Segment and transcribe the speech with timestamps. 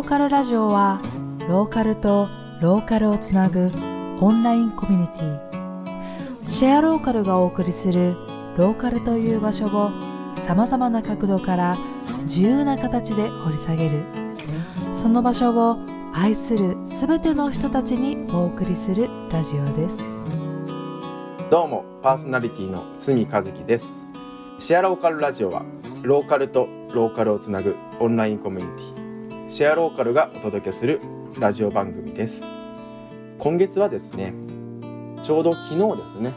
[0.00, 0.98] ローカルラジオは
[1.46, 2.26] ローカルと
[2.62, 3.70] ローカルをつなぐ
[4.18, 6.48] オンラインコミュニティ。
[6.48, 8.14] シェアローカルがお送りする
[8.56, 9.90] ローカルという場所を
[10.36, 11.76] さまざまな角度から
[12.22, 14.02] 自由な形で掘り下げる。
[14.94, 15.76] その場所を
[16.14, 19.98] 愛するすべての人たちにお送りするラジオです。
[21.50, 24.06] どうもパーソナリティの角和樹です。
[24.58, 25.62] シェアローカルラジオは
[26.00, 28.89] ローカルとローカルをつなぐオンラインコミュニティ。
[29.50, 31.00] シェアローカルがお届けする
[31.40, 32.48] ラジオ番組です。
[33.36, 34.32] 今月はですね
[35.24, 36.34] ちょうど昨日ですね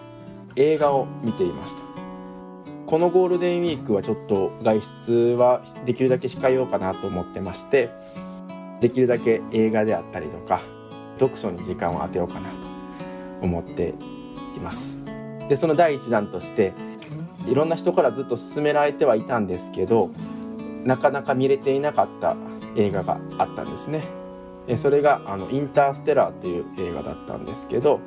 [0.55, 1.83] 映画を見ていました。
[2.87, 7.91] このゴールデンウィークはちょっと外出はできるだけ控えようかなと思ってまして
[8.81, 10.59] できるだけ映画であったりとか
[11.19, 12.55] 読書に時間を当てようかなと
[13.43, 13.93] 思って
[14.57, 14.97] います。
[15.49, 16.73] でその第一弾として
[17.45, 20.09] いろんな人からずっと勧められてはいたんですけど
[20.83, 22.35] なかなか見れていなかった
[22.75, 24.03] 映画があったんですね。
[24.77, 27.99] それがあの「インターステラー」っていう映画だったんですけど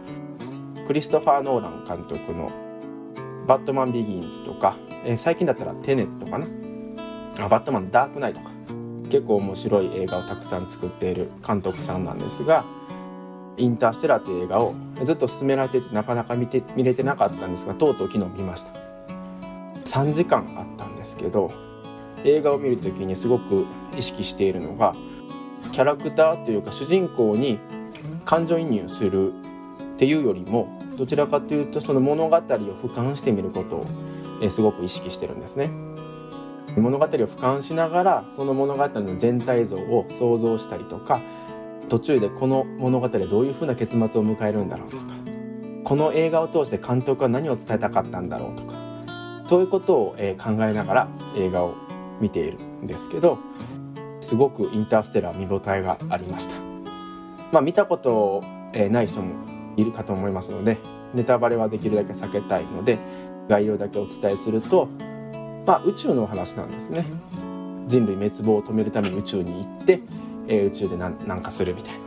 [0.86, 2.50] クリストファー・ノーラン監督の
[3.46, 4.76] 「バットマン・ビギンズ」とか
[5.16, 6.46] 最近だったら「テネット」かな？
[7.40, 8.56] あバットマン・ダークナイトとか。
[9.08, 12.64] 結構面白い映画をたくさん作っている監督さんなんですが
[13.56, 18.72] 「インターステラー」という映画をずっと勧められててなかなか見て見れてなかったんですがとうとう昨日見ました。
[19.84, 21.52] 3時間あったんですけど
[22.26, 24.94] 映画を見る時にすごく意識しているのが
[25.72, 27.58] キャラクターというか主人公に
[28.24, 33.86] 感情移入するっていうよりもどちらかというとその物語を俯瞰してみることを
[34.42, 35.70] えすごく意識してるんですね。
[36.76, 41.22] 物語を俯瞰しながらその物語の全体像を想像したりとか
[41.88, 45.02] 途中でこの物語でどういうふうな結末を迎えるんだろうとか
[45.84, 48.74] この映画を通して監督は何を伝えたかったんだろうとか
[49.48, 51.74] そういうことを、考えながら映画を
[52.20, 53.38] 見ているんですけど
[54.20, 56.54] すごくインターステラー見応えがありました。
[57.52, 58.42] まあ、見たこと、
[58.90, 59.34] ない人も
[59.76, 60.78] いるかと思いますので
[61.14, 62.98] ネタバレはできるだけ避けたいので
[63.48, 64.88] 概要だけお伝えすると、
[65.66, 67.06] まあ、宇宙のお話なんですね。
[67.86, 70.00] 人類滅亡を止めるために宇宙に行って、
[70.48, 72.00] 宇宙で何かするみたいな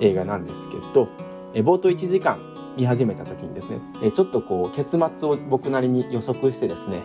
[0.00, 1.08] 映画なんですけど、
[1.54, 2.38] 冒頭1時間
[2.76, 3.80] 見始めた時にですね、
[4.14, 7.02] ちょっとこう結末を僕なりに予測してですね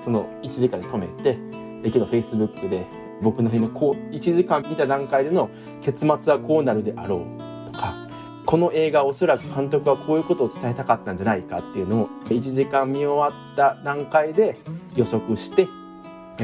[0.00, 1.36] その1時間に止めて、
[1.82, 2.86] えー、けど Facebook で
[3.22, 5.50] 僕なりのこう1時間見た段階での
[5.80, 7.24] 結末はこうなるであろ
[7.68, 7.94] うとか
[8.44, 14.58] この映画おそらく監督はこういうことを伝えたかったんじゃないかっていうのを1時間見終わった段階で
[14.96, 15.68] 予測して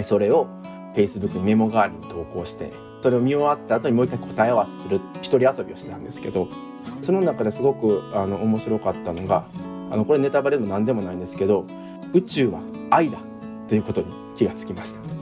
[0.04, 0.46] それを
[0.94, 2.72] Facebook にメモ代わりに投稿して
[3.02, 6.48] それを見終わった後にもう一回答え合わせする一人遊びをしてたんですけど
[7.02, 9.46] その中ですごくあの面白かったのが
[9.90, 11.64] あのこれネタバレでも何でもないんですけど
[12.12, 12.60] 宇宙は
[12.90, 13.18] 愛だ
[13.68, 15.17] ということに気がつきました。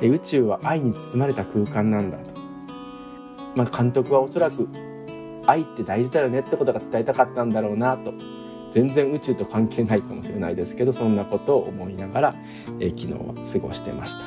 [0.00, 2.34] 宇宙は愛に包まれた空間なんだと、
[3.54, 4.68] まあ、監督はおそらく
[5.46, 8.12] 愛って大事だよねってことが伝えたかったんだろうなと。
[8.70, 12.34] 全然宇宙と関係ないかもしれないですけどそんなことを思いながら、
[12.80, 14.20] え昨日は過ごしてました。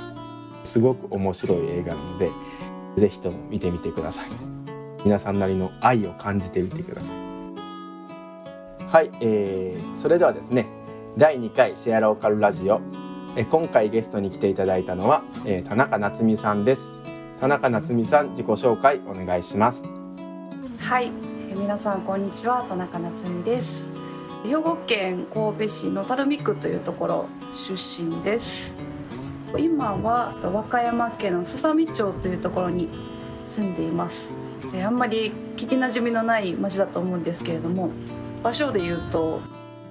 [0.63, 2.31] すごく面白い映画なので
[2.95, 4.27] 是非とも見てみてください。
[5.03, 7.15] 皆さんなりの愛を感じてみてください。
[8.89, 10.65] はい、えー、それではですね
[11.17, 12.79] 第2回シェアローカルラジオ
[13.39, 16.99] え今回ゲストに来ていただいたのは、え田中夏美さんです。
[17.39, 19.85] 田中夏美さん自己紹介お願いします。
[20.79, 21.11] はい、
[21.51, 22.65] え皆さんこんにちは。
[22.67, 23.91] 田中夏美です。
[24.43, 27.25] 兵庫県神戸市の垂水区というところ
[27.55, 28.75] 出身です。
[29.55, 32.89] 今は和歌山県のすさみ町というところに
[33.45, 34.33] 住んでいます。
[34.83, 37.91] あんまり聞きなじみのない町だと思うんですけれども
[38.41, 39.41] 場所で言うと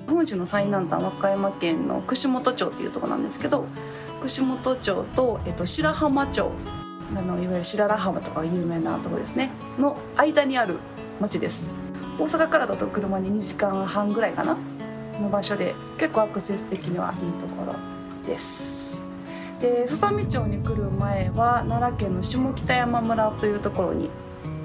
[0.09, 3.67] 本市の最南端和歌山県の串本町っていうとこなんですけど
[4.21, 6.51] 串本町と、えっと、白浜町
[7.15, 9.51] あのいわゆる白良浜とか有名なとこですね。
[9.79, 10.79] の間にある
[11.21, 11.71] 町です。
[12.19, 14.57] 大阪からだと車に2時間半ぐらいかな。
[15.21, 17.75] の場所で結構アクセス的にはいいところ
[18.27, 19.01] です。
[19.61, 24.11] ですさみ町に来る前は奈良県の下北山村というところに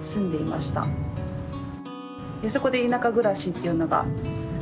[0.01, 0.87] 住んでいました。
[2.41, 4.05] でそこで田舎暮らしっていうのが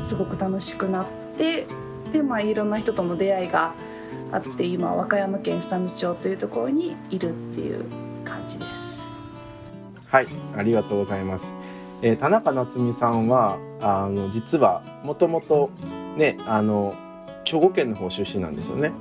[0.09, 1.07] すごく楽しくなっ
[1.37, 1.67] て
[2.11, 3.75] でまあいろんな人との出会いが
[4.31, 7.85] あって今和歌山県久美町というところにいるっていう
[8.25, 9.07] 感じです。
[10.07, 10.27] はい
[10.57, 11.53] ありがとうございます、
[12.01, 15.69] えー、田中夏美さんはあの実はもともと
[16.17, 16.95] ねあの
[17.45, 18.91] 兵庫県の方出身なんですよね。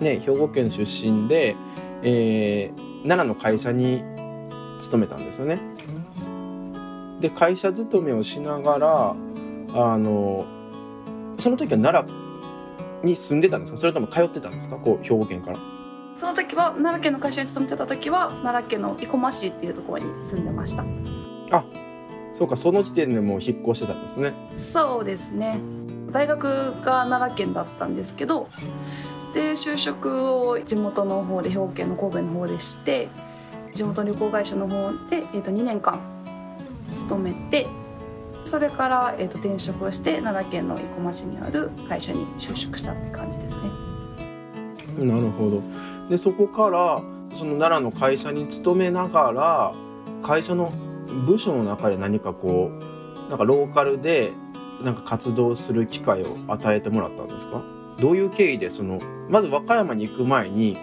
[0.00, 1.56] ね兵庫県出身で、
[2.02, 4.04] えー、奈良の会社に
[4.78, 5.60] 勤めたんですよね。
[7.20, 9.16] で会社勤めをしながら
[9.74, 10.44] あの
[11.38, 13.78] その時は奈良に住んでたんですか？
[13.78, 14.76] それとも通ってたんですか？
[14.76, 15.56] こう兵庫県から。
[16.18, 20.84] その時は奈良県の会社に勤めてた時は奈良県の生駒市っていうところに住んでました。
[21.50, 21.64] あ
[22.34, 24.34] そうかその時点でもう引っ越してたんですね。
[24.56, 25.58] そうですね。
[26.10, 28.48] 大学が奈良県だったんですけど
[29.32, 33.08] で就職を地元の方で兵庫県の神戸の方でして
[33.74, 36.00] 地元旅行会社の方で、えー、と2年間
[36.96, 37.68] 勤めて
[38.50, 43.62] それから、えー、と転職をして奈良県の生駒市にある会社に就職したって感じですね。
[45.06, 45.62] なるほど。
[46.08, 47.00] でそこから
[47.32, 49.72] その奈良の会社に勤めながら
[50.20, 50.72] 会社の
[51.28, 52.72] 部署の中で何かこ
[53.26, 54.32] うなんかローカルで
[54.82, 57.62] なんか活動する機会を与えてもらったんですか？
[58.00, 58.98] どういう経緯でその
[59.28, 60.76] まず和歌山に行く前に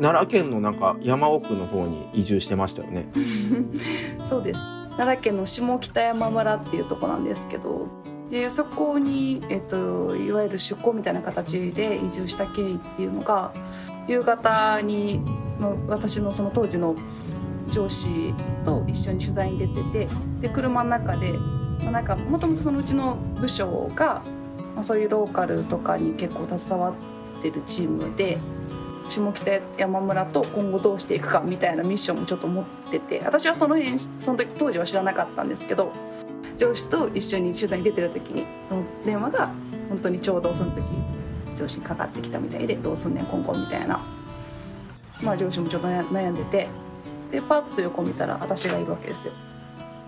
[0.00, 3.06] 奈良県のなんか山奥の方に移住してましたよね。
[4.24, 4.60] そうです
[4.96, 7.88] 奈良県の下北山村っていうとこなんですけど
[8.30, 13.52] でそこに、えっと、いわゆる出向みたいな形で移住した経緯っていうのが
[14.08, 15.20] 夕方に
[15.60, 16.96] の私のその当時の
[17.68, 18.34] 上司
[18.64, 20.08] と一緒に取材に出てて
[20.40, 21.32] で車の中で、
[21.84, 24.22] ま、なんかもともとそのうちの部署が、
[24.74, 26.90] まあ、そういうローカルとかに結構携わ
[27.38, 28.38] ってるチームで
[29.12, 35.92] 下北山村と今後どうしていくかみたいなミッションもちょっと持ってて私はその辺その時当時は知らなかったんですけど
[36.56, 39.50] 上司と一緒に取材に出てる時にその電話が
[39.88, 40.82] 本当にちょうどその時
[41.56, 44.00] 上司にかかってきたみたいでどうすんねん今後みたいな、
[45.22, 46.68] まあ、上司もちょっと悩んでて
[47.30, 49.32] でパッと横見たら私がいるわけですよ。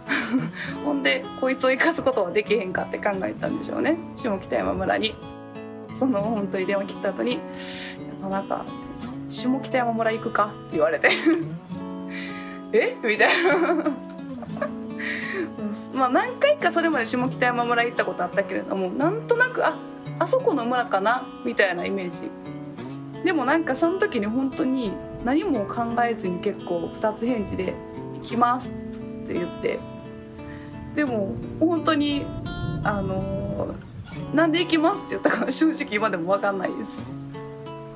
[0.85, 5.15] ほんでこいつを生かすことはできへんかって考えたんでしょうね下北山村に。
[5.95, 7.39] その本当に電話切った後に
[8.21, 8.65] 「田中
[9.35, 11.09] 下北山村行くか?」って言われて
[12.73, 12.97] え？
[13.03, 13.29] みたい
[13.61, 13.91] な。
[15.95, 19.77] まあ何回かそれまで下北山村行ったことあったけれどもなんとなくあ
[20.19, 21.23] あそこの村かな？
[21.45, 22.31] みたいなイメージ。
[23.25, 24.93] でもなんかその時に本当に
[25.25, 27.75] 何も考えずに結構2つ返事で
[28.15, 28.71] 「行きます」
[29.25, 29.79] って言って。
[30.95, 32.25] でも本当に
[32.85, 33.75] あの
[34.33, 34.99] なんで行きます？
[35.01, 37.03] って言ったか正直今でも分かんないです。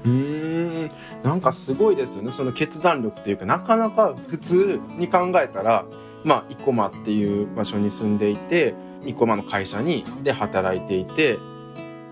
[0.05, 0.91] うん。
[1.23, 2.31] なんかすごいですよね。
[2.31, 5.85] その決断力というかなかなか普通に考えたら
[6.25, 8.75] まあ生駒っていう場所に住んでいて
[9.05, 11.39] 生駒の会社にで働いていて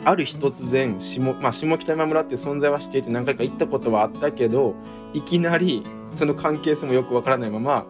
[0.04, 4.74] ある日突然下,、まあ、下北山村っていう存在は知っていて何回か行ったことはあったけど
[5.12, 5.82] いきなり
[6.12, 7.86] その関係性もよくわからないまま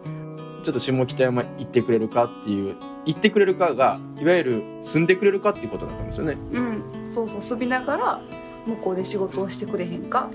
[0.63, 6.37] ちょっと下北山行ってくれるかっていう行ってくれるかがいわゆる住んでくれるかっていうことだったんですよね。
[6.51, 6.83] うん。
[7.09, 7.41] そうそう。
[7.41, 8.21] 住みながら
[8.67, 10.29] 向こうで仕事をしてくれへんか？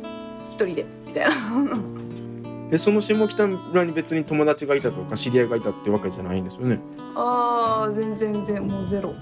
[0.48, 0.86] 一人で。
[1.06, 1.32] みたいな。
[2.70, 6.80] でその下北村に別に友達がいたとか知り合いがいたってわけじゃないんですよね？
[7.14, 9.12] ああ全然全然もうゼロ。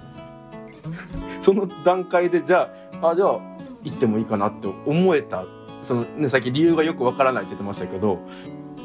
[1.40, 2.70] その段階でじゃ
[3.02, 3.40] ああじゃあ
[3.82, 5.44] 行ってもいいかなって思えた。
[5.82, 8.18] そのねさっき理由がよくわからないって言ってましたけど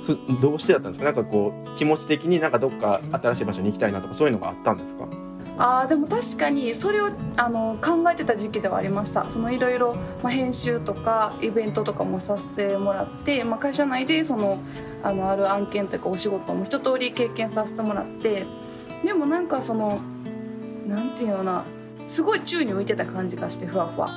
[0.03, 1.05] そどうしてだったんですか？
[1.05, 5.05] なんかこう気持ち的になんかどっか新しい場所に行きたいなとかそういうのがあったんですか？
[5.57, 9.25] あでも確かにそれをあの考えてた時期ではありました。
[9.51, 9.95] いろいろ、
[10.27, 14.59] 編集とかイベントとかもさせてもらって、まあ、会社内でその
[15.01, 18.45] あのある案件というかお仕事も一通り経験させてもらって
[19.03, 20.01] でもなんかその
[20.87, 21.63] なんていうのな
[22.05, 24.09] すごい宙に浮いてた感じがしてふわふわ。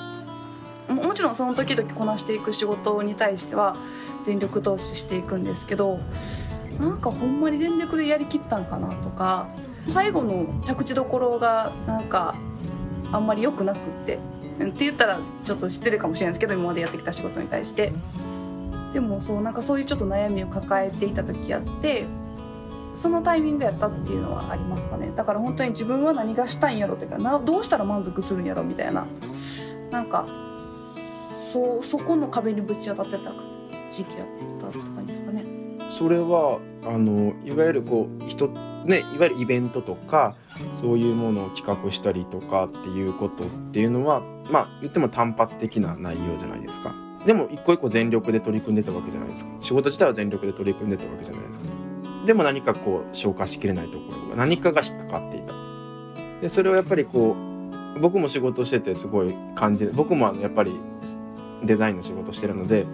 [0.89, 3.77] ももちろんその時々こなしていく仕事に対しては
[4.25, 6.01] 全力投資していくんですけど
[6.81, 9.49] なんかほんまに全力でやりきったんかなとか
[9.89, 12.35] 最後の着地どころがなんか
[13.11, 14.19] あんまり良くなくって
[14.63, 17.93] って言ったらちょっと失礼かもしれないですけど今までやってきた仕事に対して。
[18.93, 22.07] でもそうなんかそういうちょっと悩みを抱えていた時あって
[22.95, 25.13] そのタイミングやったっていうのはありますかね。
[25.15, 29.07] だから本当に自分は何がしたいんやろっていうかなどうしたら満足するんやろみたいな。
[29.91, 30.27] なんか
[31.53, 33.33] そそこの壁にぶち当たってた
[33.91, 34.27] 時期やっ
[34.61, 35.68] たって感じですかね。
[35.91, 38.49] それはあのいわゆるこう人
[38.85, 40.35] ね、いわゆるイベントとか
[40.73, 46.95] そういうものを企画したりとかっていうことっていうのはまあ言っても単発的な内容じゃないですか。
[47.27, 49.51] でも一個一個全力で取り組んでたわけじゃないですか。
[49.61, 51.67] 仕事自体は全力で取り組んでたわけじゃないですか。
[52.25, 55.53] でも何かこう消化しきれないところが何かが引っかかっていた。
[56.41, 57.37] でそれをやっぱりこ
[57.97, 59.93] う僕も仕事しててすごい感じる。
[59.93, 60.73] 僕もやっぱり
[61.65, 62.87] デザインの仕事してるので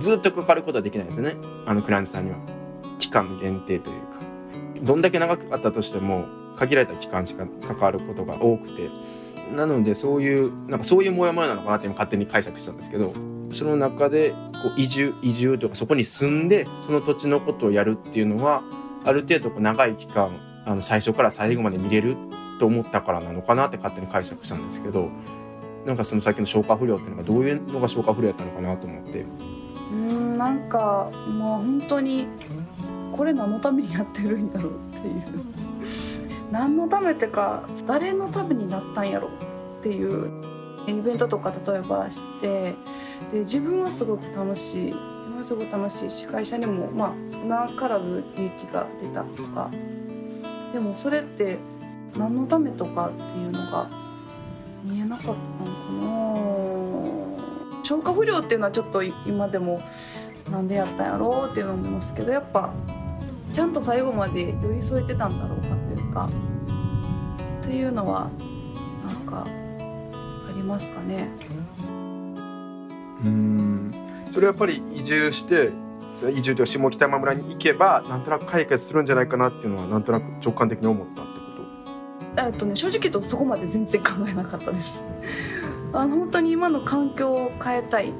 [0.00, 1.36] ずっとかかることはできないですよね。
[1.66, 2.36] あのクライアントさんには。
[2.98, 4.20] 期間限定というか。
[4.82, 6.24] どんだけ長かったとしても
[6.56, 8.90] 限られた期間しか関わることが多くて。
[9.54, 13.12] なのでそういうなんかそういうモヤモヤなのかなって今勝手に解釈したんですけど。
[13.52, 18.62] その中でこう移住移住とかそこに住んでその土地のことをやるっていうのは
[19.04, 20.30] ある程度こう長い期間
[20.64, 22.16] あの最初から最後まで見れる
[22.58, 25.10] と思ったからなのかなって勝手に解釈したんですけど。
[25.84, 29.24] なんかその先の消化不良っていうのがどういうのが消化不良やったのかなと思って。
[29.92, 32.26] うんなんかまあ本当に
[33.16, 35.44] これ何のためにやってるんやろうっていう。
[36.50, 40.30] 何のためってか誰のためになったんやろっていう。
[40.84, 42.74] イベントとか例えばして
[43.32, 44.92] で自分はすごく楽しい。
[44.92, 49.70] 自分はすごく楽しいし会社にもまあ少なからず利益が出たとか。
[50.72, 51.58] でもそれって
[52.18, 53.88] 何のためとかっていうのが
[54.82, 55.38] 見えなかったのか
[56.00, 57.31] な。
[57.82, 59.82] 消化不良っていうのはちょっと今でも
[60.50, 62.72] なんでやったんやろうっていうのを思いますけどやっぱ
[63.52, 66.28] ちゃんと最後まで寄り添えてたんだろうかというか
[67.60, 68.30] っていうのは
[69.06, 71.28] なんかありますかね。
[73.24, 73.92] うん
[74.30, 75.70] それはやっぱり移住して
[76.34, 85.04] 移住と下北山村に行けばなんとなく解決するんじゃないかなっていうのはなんとなく直感的に思ったってこえっとね正直言うとそこまで全然考えなかったです。
[85.92, 88.12] あの本当に今の環境を変えたい。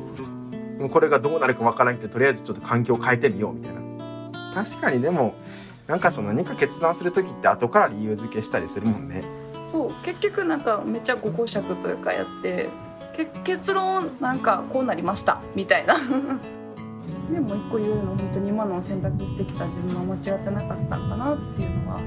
[0.80, 3.80] とこれがどうなるかわからんけどとりあえずちょっと環境を変えてみようみたいな。
[4.54, 5.34] 確かにでも
[5.86, 9.22] なんかその何か決断する時って後から理由付けしたりするもんね。
[9.70, 12.68] そう結局なんかめっちゃご講釈というかやって
[13.16, 15.94] け結論なんかこうなりましたみたいな。
[17.32, 22.00] でも一個言うの本当に今の選択してきた自分は間違ってなかったんかなっていうのは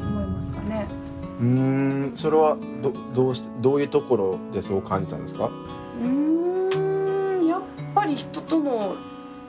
[0.00, 0.86] 思いますかね
[1.40, 5.46] うーんそれはどどうしてどういうところでそう感じたんですか？
[5.46, 7.62] うーんやっ
[7.94, 8.94] ぱり人との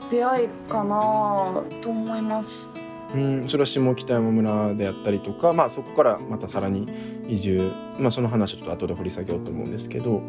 [0.09, 2.69] 出会いかなと思います。
[3.15, 6.89] うんそれは下北山村であったりとか、まあ、そこからまたさらに
[7.29, 10.21] 移住、まあ、その話はちょっと後で掘り下げようと思うんですけど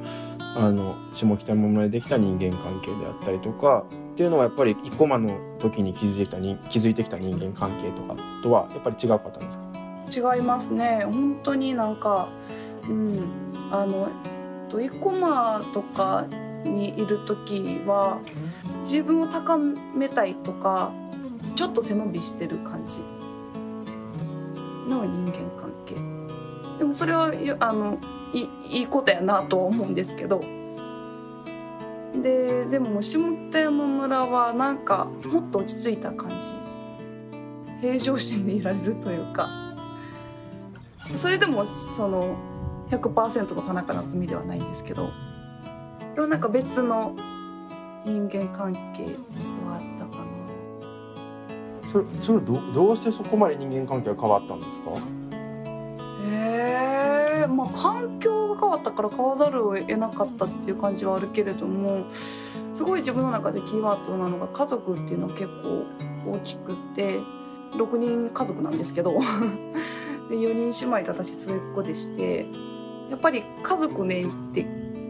[0.57, 9.68] あの下北山村でできた人間関係であったりとかっていうのはやっぱり生駒の時に気づいてきたに気づいてきた人間関係とかとはやっぱり違うかったんですか？
[10.09, 11.03] 違いますね。
[11.05, 12.29] 本当になんか
[12.89, 13.21] うん
[13.71, 14.09] あの
[14.69, 16.27] と生駒とか
[16.65, 18.21] にいる時は
[18.81, 20.93] 自分を高めたいとか
[21.55, 23.01] ちょっと背伸びしてる感じ。
[24.89, 25.95] の人間関係。
[26.79, 27.99] でもそれはあの
[28.33, 30.41] いいいことやなとは思うんですけど。
[32.23, 36.49] ででも下北山村はなんかもっと落ち着いた感じ。
[37.81, 39.68] 平常心でいられるというか。
[41.17, 42.37] それでもその
[42.91, 45.11] 100%の田中夏実ではないんですけど
[46.15, 47.15] でもなんか別の
[48.05, 49.13] 人間関係で
[49.67, 50.29] はあったかな。
[51.87, 54.91] それそれはどどうしてそこまで人間関係が変わったんですか？
[56.31, 65.87] えー、まあ環境が変わったから変わざるを得なかったっていう感じはあるけれどもすごい自分の中でキーワードなのが家族っていうのは結構
[66.31, 67.19] 大きくって
[67.73, 69.19] 6人家族なんですけど
[70.29, 72.47] で4人姉妹で私末っ子でして
[73.11, 74.67] やっぱり家族ねって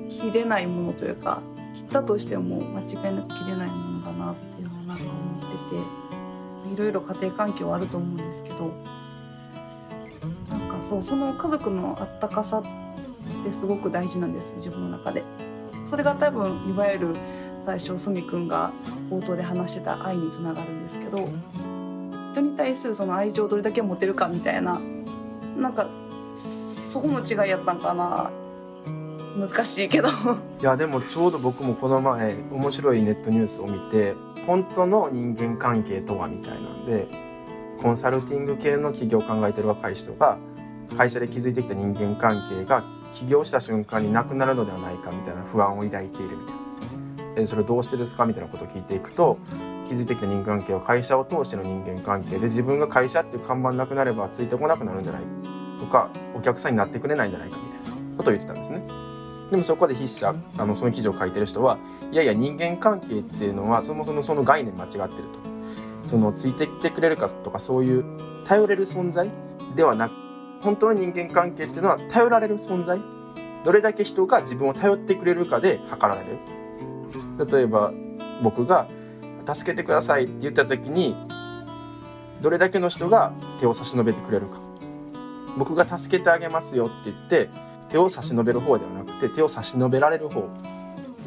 [0.09, 1.43] 切れないものというか
[1.75, 8.73] 切ったとしても間違いなく切れないものだなっていうのをなんか思ってていろいろ家庭環境はあると思うんですけど
[10.51, 15.23] なんかそうその家族のあったかさってすごく大事なんです自分の中で。
[15.89, 17.17] それが多分いわゆる
[17.63, 18.73] 最初すみくんが
[19.11, 21.27] 冒頭で話してた愛につながるんですけど
[22.33, 24.79] 人に対するその愛情をどれだけ持てるかみたいな
[25.59, 25.87] なんか
[26.35, 28.31] そこの違いやったんかな
[29.39, 30.13] 難しいけどい
[30.63, 34.15] やでもちょうど僕もこの前面白いネットニュースを見て
[34.47, 37.07] 本当の人間関係とはみたいなんで
[37.81, 40.39] コンサルティング系の企業を考えてる若い人が
[40.97, 46.59] 会社で築いてきた人間関係が起業した瞬間になくなるのではないかみたいな不安を抱いているみたいな。
[47.37, 49.39] えそれどうしてですかみたいなことを聞いていくと
[49.89, 55.23] 築いてきた人間関係は会社を通しての人間関係で自分が会社っていう看板なくなればついてこなくなるんじゃない
[55.81, 58.83] とかお客さんになってくれないんじゃないかみたいなことを言ってたんですね。
[59.51, 61.79] でもそこで筆者あのその記事を書いてる人は
[62.13, 65.49] いやいや人間関係っていうのはそもそもその概念間違ってると。
[66.07, 68.05] そのついてきてくれるかとかそういう
[68.47, 69.31] 頼れる存在
[69.77, 70.13] ではなく
[70.63, 72.99] 本当の人間関係っていうのは頼られる存在。
[73.65, 76.39] どれだけ人が自分を頼ってくれるかで測られる。
[77.51, 77.93] 例えば
[78.43, 78.87] 僕が
[79.55, 81.17] 「助けてください」って言った時に
[82.41, 84.69] どれだけの人が手を差し伸べてくれるか。
[85.59, 87.51] 僕が助けてあげますよって言って
[87.89, 90.49] 手を差し伸べる方ではなくて手を差し伸べられる方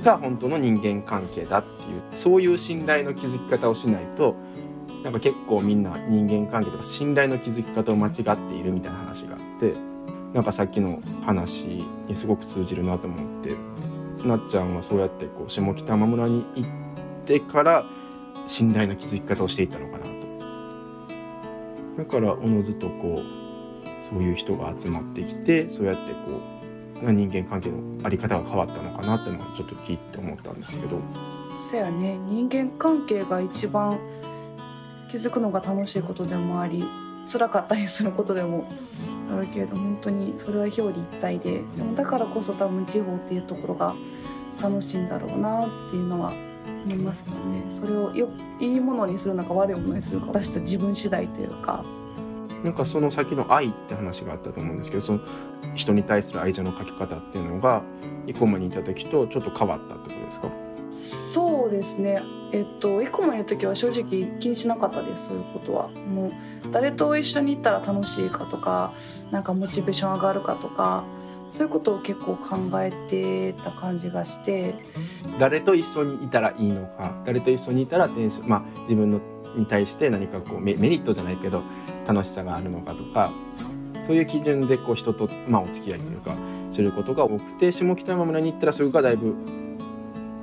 [0.04, 4.36] が本当の人間関係だっていうそういう信頼の築き方をしないと
[5.04, 9.74] なんか結構みんな人間関係とか信頼の築き方を間違っているみたいな話があって
[10.34, 13.56] なんかさっきの話にすごく通じるなと思って
[14.26, 16.70] なっちゃんはそうやってこう下北山村に行っ
[17.26, 17.84] てから
[18.46, 20.12] 信頼の築き方をしていったのかなと。
[21.98, 26.18] だからおのずとこうそういう人が集まってきてそうやってこ
[27.04, 31.00] う人間関係のあり方が変わったのかなっていうのはちょっと聞いて思ったんですけど
[31.70, 34.00] そやね人間関係が一番
[35.10, 36.84] 気づくのが楽しいことでもあり
[37.28, 38.68] 辛かったりすることでも
[39.32, 43.94] あるけれど本当にそれは表裏一体ででもだからこそ多分地方っていうところが
[44.62, 46.34] 楽しいんだろうなっていうのは
[46.86, 47.64] 思いますけどね。
[47.70, 50.32] それをよいいものにするのか悪いものにするか。
[50.32, 51.84] 出した自分次第というか。
[52.64, 55.20] なんかその先の愛って話があったと思うんですけどその
[55.74, 57.82] 人に対する愛情の書き方っていうのが
[58.28, 60.50] 生駒にいた時とちょっと変わったってことですか？
[60.92, 62.22] そうですね。
[62.52, 65.26] えっと生駒にいる時は正直気にしなかったです。
[65.26, 65.90] そういうことは。
[65.90, 66.32] もう
[66.72, 68.94] 誰と一緒に行ったら楽しいかとか
[69.32, 71.04] なんかモチベーション上がるかとか
[71.52, 74.76] そういうことを結構考えてた感じがして
[75.38, 78.10] 誰と一緒にいたらいいのか誰と一緒にいたら
[78.44, 79.22] まあ、自分の
[79.56, 81.64] に対して何かこうメメリットじゃないけど
[82.08, 83.32] 楽しさがあるのかとか
[84.02, 86.36] そういう基準でこう人と、まあ、お付き合いというか
[86.70, 89.36] することが多くて下北山村に行ったらそれがだいぶ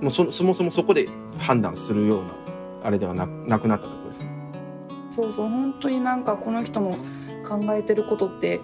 [0.00, 2.35] もうそそもそもそこで判断するような
[2.85, 4.38] あれではななくなったところですね。
[5.11, 6.97] そうそう本当になんかこの人の
[7.49, 8.61] 考えてることって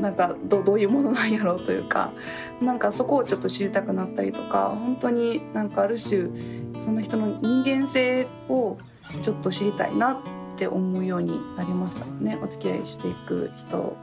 [0.00, 2.12] なんかどどういうものなんやろうというか
[2.60, 6.28] なんかそこをちょっと知りたくなったりとか本当になんかある種
[6.80, 8.78] その人の人間性を
[9.22, 10.16] ちょっと知りたいなっ
[10.56, 12.38] て思うようになりましたね。
[12.42, 13.96] お付き合いしていく人。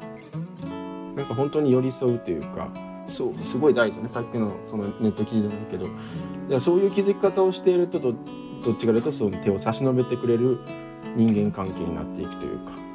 [1.15, 2.71] なんか本当に寄り添うというか
[3.07, 4.07] そうすごい大事ね。
[4.07, 5.85] さっきのそのネット記事じゃないけど。
[5.85, 5.89] い
[6.51, 8.13] やそういう気づき方をしているとど
[8.63, 10.59] どっちかというとその手を差し伸べてくれる
[11.15, 12.88] 人間関係になっていくというか。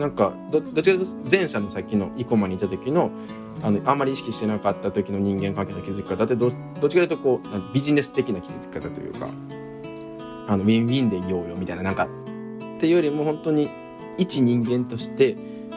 [0.00, 3.10] なんかどどちらかというと前者のさっきの生駒にいた時の
[3.62, 9.28] あのあんまり意識してなかった時の人間関係の気づき方ってどどっちかというとこうビジネス的な気づき方というか
[10.48, 13.70] あのウィンウィンでいようよみたいななんかっていうよりも本当に
[14.16, 15.36] 一人間として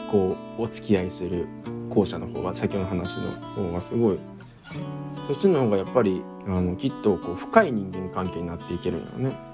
[0.09, 1.45] こうお付き合いする
[1.89, 4.19] 後者の方は先ほどの話の方はすごい
[5.27, 9.53] そっちの方がやっぱりあのきっとこう深い人間関係になっていけるんだよね。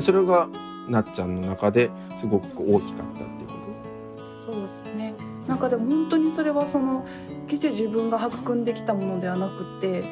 [0.00, 0.48] それが
[0.88, 3.33] なっちゃんの中ですごく大きかった
[4.44, 5.14] そうですね。
[5.46, 7.06] なんかでも本当にそれはその
[7.46, 10.04] 決して自分が育んできたものではなくて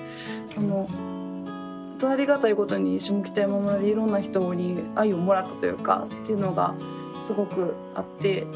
[0.55, 6.75] その本当ありがたいことに下北山村でいろんな人に愛をもらったというかっていうのが
[7.23, 8.47] すごくあって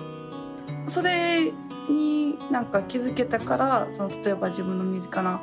[0.88, 1.52] それ
[1.90, 5.40] になんか気づけたからその例えば自分の身近な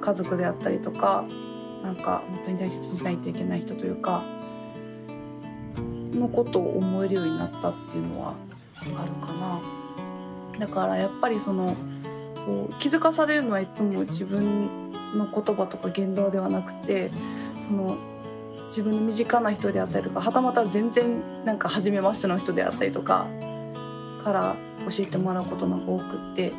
[0.00, 1.24] 家族であったりとか
[1.82, 4.24] なんか本当に大切にしないといけない人というか
[6.14, 8.34] のことを思えるようになったっていうのは
[8.80, 9.60] あるかな。
[10.58, 11.74] だからやっぱりその
[12.36, 17.10] そう気づかされるのはいつも自分の言葉とか言動ではなくて
[17.66, 17.96] その
[18.68, 23.26] 自分の身近な人であったりとかはたまた全然なんか初めましての人であったりとか
[24.22, 24.56] から
[24.90, 26.52] 教えてもらうことのが多くって。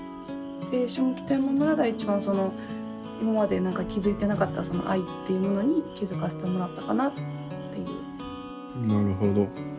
[0.71, 2.51] で下北山村では一番その
[3.21, 8.87] 今までなんか気づいてなかったその愛っていうものに気づかせてもらったかなっていう。
[8.87, 9.74] なるほど。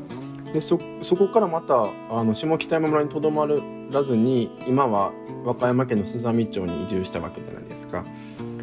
[0.56, 5.12] でそそこからまたあの下北山村にとどまらずに今は
[5.44, 8.06] 和歌山県の須佐美町に移住したわけじゃないですか。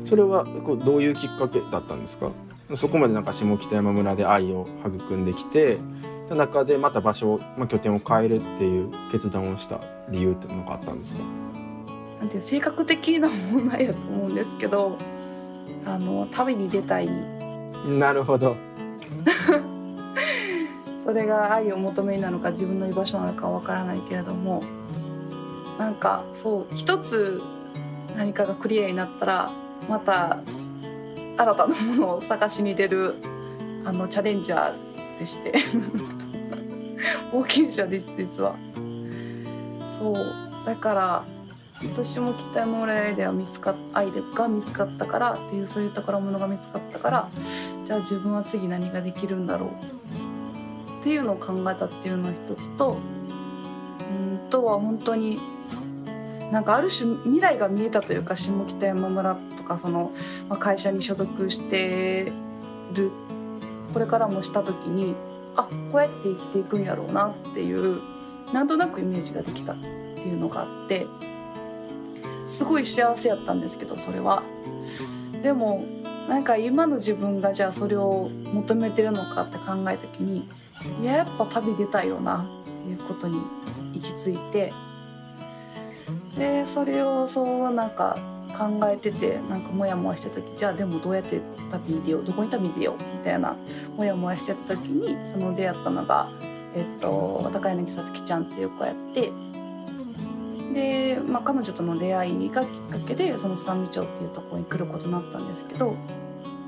[0.04, 2.32] それはこうどういうきっかけだったんですか？
[2.74, 5.78] そこまでなんか下北山村で愛を育んできて
[6.28, 9.80] た中でまた場所を、まあ、拠点を変えるっていう決断をした
[10.10, 11.20] 理由っていうのがあったんですか？
[12.22, 14.98] なんていう性格的な問題だと思うんですけど
[15.86, 17.08] あの旅に出たい。
[17.88, 18.56] なるほど
[21.04, 24.64] それが愛を求めなのか自分の居場所なのかわからないけれども
[25.78, 27.42] なんかそう一つ
[28.16, 29.52] 何かがクリアになったら
[29.90, 30.40] また
[31.38, 33.16] 新たなものを探しに出る
[33.86, 35.54] あのチャレンジャーでして。
[37.34, 38.56] 冒険者です実は。
[39.98, 40.14] そう。
[40.66, 41.24] だから
[41.84, 47.30] 私も北山村では見つかっ愛が見つかったからっていうそういう宝物が見つかったから
[47.84, 50.33] じゃあ自分は次何ができるんだろう。
[51.04, 52.98] っていうのを考えたっていうのが一つと
[54.00, 55.38] うんとは本当に
[56.50, 60.14] なんかある種未来が見えたというか下北山村とかその、
[60.48, 62.32] まあ、会社に所属して
[62.94, 63.12] る
[63.92, 65.14] これからもした時に
[65.58, 68.00] あこうやって生きていくんやろうなっていう
[68.54, 69.88] なんとなくイメージができたって
[70.22, 71.06] いうのがあって
[72.46, 74.42] すごい幸せやったんですけどそれは。
[75.42, 75.84] でも
[76.28, 80.50] なんか今の自分がじゃあそれを求めてるのかって考えた時に
[81.02, 83.40] いややっぱ旅出たいよなっていうことに
[83.94, 84.74] 行き着いて
[86.38, 88.18] でそれをそうなんか
[88.58, 93.56] 考えててなんかモヤモヤした時じゃあでもどうやって旅に出ようどこに旅に出ようみたいな
[93.98, 96.30] モヤモヤしてた時にその出会ったのが、
[96.76, 99.32] えっと、高柳さつきちゃんっていう子やって
[100.74, 105.96] で、まあ、彼女との出会いがきっかけでその三味町っていうところに来ることになったんですけど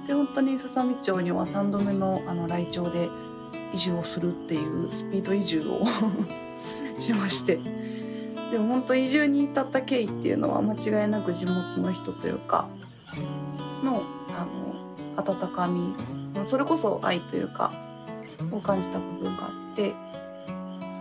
[0.08, 3.10] で本当にさみ町には3度目のあの来庁で
[3.74, 5.84] 移住をするっていうスピード移住を
[7.00, 7.60] しまして。
[8.52, 12.68] でも本当移住に至った経緯っていうのは間違いなく地元の人というか
[13.84, 15.94] のあの温かみ
[16.34, 17.74] まあそれこそ愛というか
[18.52, 19.94] を感じた部分があって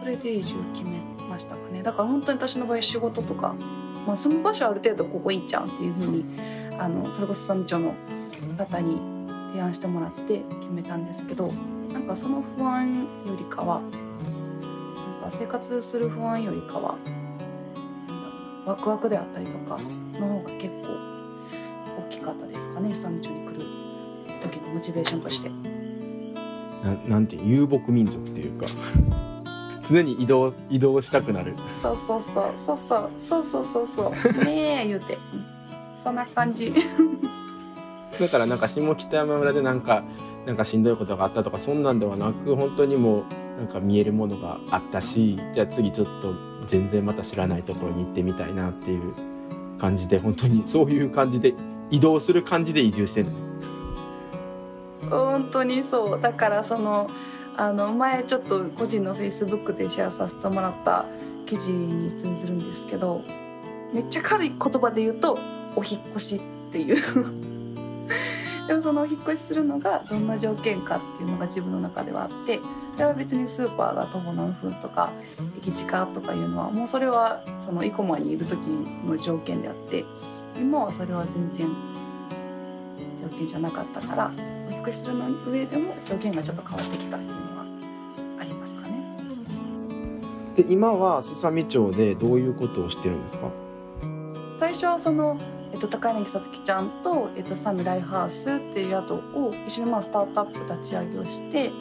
[0.00, 1.82] それで移住を決めてましたかね。
[1.82, 3.54] だから本当に私の場合仕事とか、
[4.06, 6.24] まあ、住む場所はある程度ここいいじゃんっていうふうに
[6.78, 7.94] あのそれこそ三町の
[8.56, 9.00] 方に
[9.50, 11.52] 提案してもらって決めたんですけど
[11.92, 13.90] なんかその不安よりかはなん
[15.22, 16.96] か生活する不安よりかは
[18.64, 19.76] ワクワクであったりとか
[20.18, 20.88] の方が結構
[22.06, 22.90] 大きかったですかね。
[22.90, 23.66] 久美町に来る
[24.40, 25.50] 時のモチベーションとして。
[26.82, 28.66] ななんていう遊牧民族というか。
[29.84, 31.54] 常に移動移動したくなる。
[31.80, 32.52] そうそうそう。
[32.56, 33.86] そうそうそうそうそう。
[34.16, 35.18] そうねえ言うて、
[36.02, 36.72] そんな感じ。
[38.20, 40.04] だからなんか下北山村でなんか
[40.46, 43.24] なんかしんどいことがあったとかそんなんではなく本当にもう
[43.58, 46.34] なんか見えるものがあったしじゃあ次ちょっと
[46.66, 49.14] 全然また知らないところに行ってみたいなっていう
[49.78, 51.54] 感じで本当にそういう感じで
[51.90, 53.30] 移動する感じで移住してる
[55.10, 56.20] 本当にそう。
[56.20, 57.08] だからその
[57.56, 61.06] あの前ちょっと個人のフェイスブックでシェアさせてもらった
[61.46, 63.22] 記事に通ずるんですけど
[63.92, 65.38] めっちゃ軽い言葉で言うと
[65.76, 66.36] 「お引越し」
[66.68, 66.96] っていう。
[68.66, 72.60] でもそのお引越しするのがどんな条件かっていうのが自分の中ではあって
[72.94, 75.12] それは別にスーパーが徒歩何分とか
[75.58, 78.58] 駅近とかいうのはもうそれはその生駒にいる時
[79.06, 80.06] の条件であって
[80.56, 81.68] 今はそれは全然
[83.20, 87.64] 条件じゃなかったからお引越しするの上でも条件がちょっと変わってきたっていうのは
[88.40, 88.94] ありますかね。
[90.56, 93.50] で今はすさみ町でどういうことをしてるんですか？
[94.58, 95.38] 最初はその
[95.72, 101.72] えっと、高柳さつきちゃんと、えっと、サミライハウスっていう宿を一緒にまあスタートアップ立ち上げをして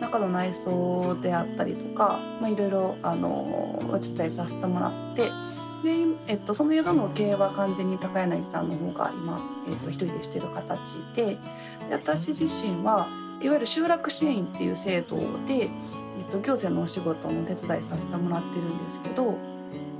[0.00, 5.30] 中の内装であったりとか、まあ、いろいろあのお手伝いさせてもらって
[5.82, 11.38] で、えっと、その宿の経営は完全に高柳さんの方が今、えっと、一人でしてる形でで
[11.90, 13.06] 私自身は
[13.40, 15.70] いわゆる集落支援っていう制度で、えっ
[16.30, 19.36] と、行政のお仕事の手伝いさせてもらってるんですけど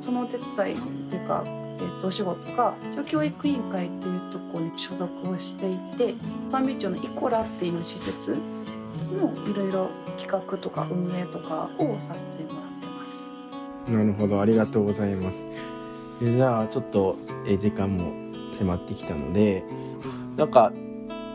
[0.01, 1.45] そのお手伝いっていうか
[1.79, 2.75] えー、とお仕事が
[3.07, 6.15] 教育委員会っていうとこに所属をしていて
[6.51, 8.37] 三美町のイコラっていう施設
[9.13, 12.68] のいろいろ企画とか運営とかをさせてもらってます。
[13.91, 15.47] なるほどありがとうございます。
[16.23, 18.13] じゃあちょっとえ時間も
[18.53, 19.65] 迫ってきたので
[20.37, 20.73] なんか、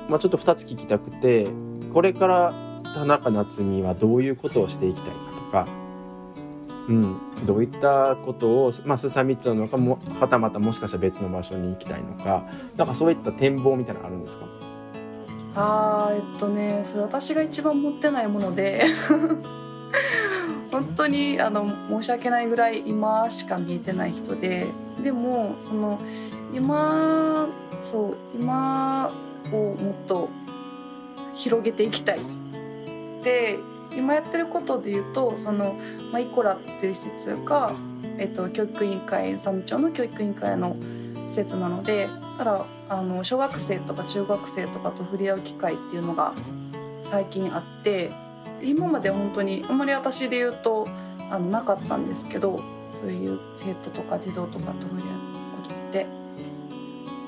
[0.09, 1.47] まあ、ちょっと2つ聞きたくて
[1.93, 2.53] これから
[2.93, 5.67] 田中夏実はどういうことをしていきたいかとか
[6.89, 14.45] うん、どういったことを、まあ、すさみとのかもはたまたもしかしたら別の場所に行きたいのかなんかそういった展望みたいなのあるんですか？
[15.55, 18.83] あーえっとねそれ私が一番持ってないもので
[20.83, 24.67] 本当にあの申し訳ないぐらい今しか見えてない人で
[25.01, 25.99] でもその
[26.53, 27.47] 今
[27.81, 29.11] そう今
[29.51, 30.29] をもっと
[31.35, 32.19] 広げていきたい。
[33.23, 33.57] で
[33.95, 35.75] 今やってることで言うとその、
[36.11, 37.73] まあ、イコラっていう施設が、
[38.17, 40.75] えっと、教育委員会三町の教育委員会の
[41.27, 46.33] 施設なのでただあの小学生とか中学生とかと触れ合う機会っていうのが
[47.03, 48.11] 最近あって
[48.63, 50.87] 今まで本当にあんまり私で言うと
[51.29, 52.59] あのなかったんですけど
[53.01, 56.23] そういう生徒とか児童とかと触れ合うことって。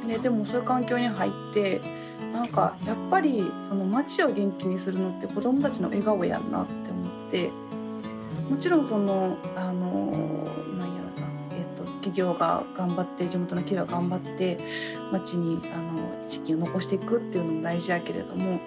[0.08, 1.82] ででもそういう環境に入って
[2.32, 7.50] なんかやっぱりその街を元気にするのって子どもたちの笑顔やんなって思って
[8.50, 10.12] もちろんそのあの
[10.78, 14.60] なんやろな、えーと、企業が頑張って地元の企業が頑張って
[15.12, 18.60] 街にあの地域を残していくっていうのも大事やけれどもやっ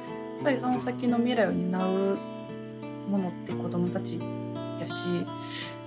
[0.43, 2.19] ぱりその先の未来を担う
[3.09, 4.21] ものって子どもたち
[4.81, 5.05] やし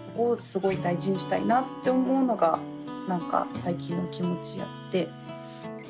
[0.05, 2.59] そこをすごい大事にしたいなって思うのが
[3.07, 5.09] なんか最近の気持ちやって。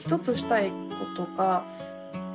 [0.02, 1.64] 一つしたいことが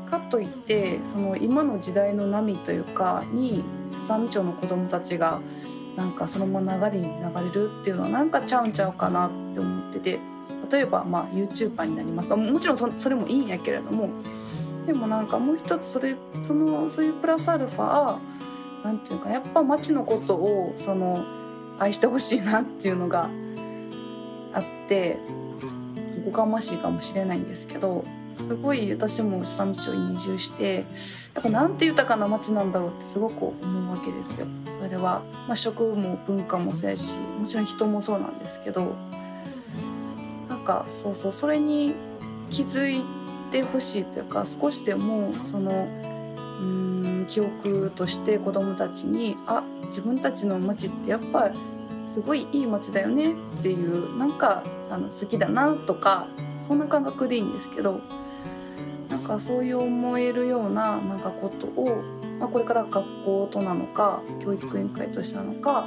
[0.09, 3.65] かといってその今の時代の波というかに
[4.07, 5.41] 三町の子どもたちが
[5.97, 10.21] なんかそのまま流れに流れるっていうのはなんかちゃうんちゃうかなって思ってて。
[10.69, 12.29] 例えばまあ YouTuber になります。
[12.35, 14.09] もちろんそそれもいいんやけれども。
[14.85, 18.19] でもなんかもう一つそれそのそういうプラスアルファ
[18.87, 21.25] なんていうかやっぱ町のことをその
[21.79, 23.29] 愛してほしいなっていうのが
[24.53, 25.19] あって
[26.25, 28.05] おこがましいかもしれないんですけど
[28.37, 30.85] すごい私も下道町に移住して
[31.35, 34.47] やっぱなんて豊かな街なんだろうってすごく思うわけですよ。
[34.79, 38.95] それは、まあ、食も文化もそうやしもちろん人もそうなんですけど
[40.49, 41.95] なんかそうそうそれに
[42.51, 43.03] 気づい
[43.51, 45.89] てほしいというか少しでもその
[46.61, 46.86] うん
[47.27, 51.51] 記憶として子どもたちにあ自分たちの町ってやっぱ
[52.07, 56.29] すごいいい街だよねっていうなんかあの好きだなとか
[56.67, 58.01] そんな感覚でいいんですけど
[59.09, 62.03] なんかそういう思えるようななんかことを、
[62.39, 65.87] まあ、これから学校となのか教育委員会としてなのか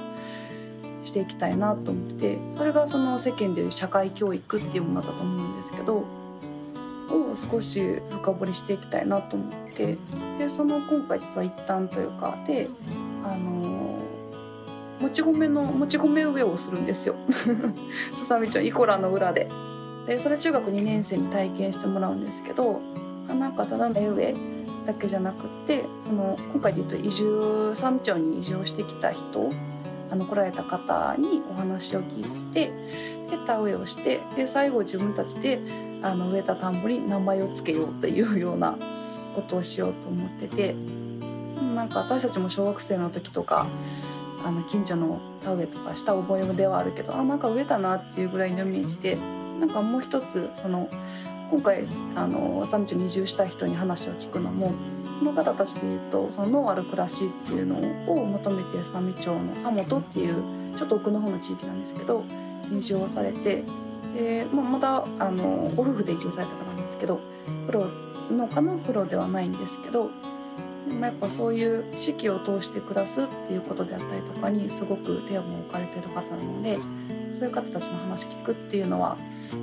[1.04, 6.04] していきたいなと思っててそれがその世間でいう社会教育っていうものだと思うんですけど
[7.10, 9.98] を少し深掘りしていきたいなと思って
[10.38, 12.70] でその今回実は一旦というかで
[13.24, 14.00] あの
[15.00, 17.16] もち米のもち米植えをするんですよ
[18.20, 19.50] ささみ町イコラの裏で。
[20.06, 22.82] でそれ中学2年生に体験してもらうんですけど
[23.28, 24.36] なんかただの植え
[24.88, 29.52] だけじゃなくってその今回で言うと移住三町に移住してきた人
[30.10, 32.72] あの来られた方にお話を聞いて
[33.30, 35.60] で田植えをしてで最後自分たちで
[36.02, 38.78] あの植えた田んぼに名前を付けようというような
[39.36, 40.76] ことをしようと思ってて
[41.76, 43.68] なんか私たちも小学生の時とか
[44.44, 49.18] あの近所の田植えとかした覚えではあるけどあなんか植えたなっていうぐらいのイメージで
[49.60, 50.90] なんかもう一つその
[51.50, 51.86] 今回
[52.16, 54.74] あの浅道に移住した人に話を聞くのも
[55.20, 57.78] この方たちでいうとその脳ある暮らしっていうの
[58.12, 60.36] を求めて浅見町の佐本っていう
[60.78, 62.24] ちょっと奥の方の地域なんですけど
[62.72, 63.64] 移住をされて
[64.14, 67.20] で、まあ、まだあのご夫婦で移住された方なんですけど
[67.66, 67.86] プロ
[68.32, 70.10] 農家のプロではないんですけど
[70.88, 76.78] でもやっぱそういう四季を通して暮らすっていうことであったりとかにすごく手を置かれてる方なので
[77.34, 79.18] そういう方たちの話聞くっていうのは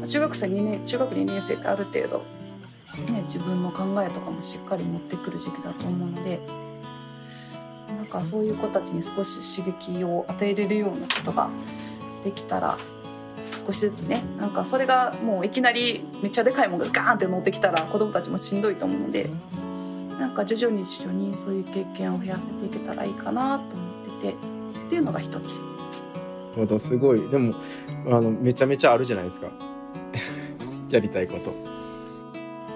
[0.07, 2.19] 中学生2年中学2年生ってある程度、
[3.13, 6.41] ね、自分の考えとかもしっかり持ってくる時期だと思うので
[7.89, 11.51] なんかそういう子たちに少し刺激を与えれるようなことが
[12.25, 12.79] できたら
[13.67, 19.29] 少しずつねなんかそれがもういきなりめっちゃでかいものがガーンって乗ってきたら子どもたちもしんどいと思うので
[20.19, 24.35] なんか徐々に徐々にそういう経験を増やせていけたらいいかなと思ってて
[24.87, 25.63] っていうのが一つ。
[26.55, 27.29] ほどすごい。
[27.29, 27.55] でも
[28.07, 29.49] あのめちゃめちゃあるじゃないですか。
[30.89, 31.53] やりたいこと。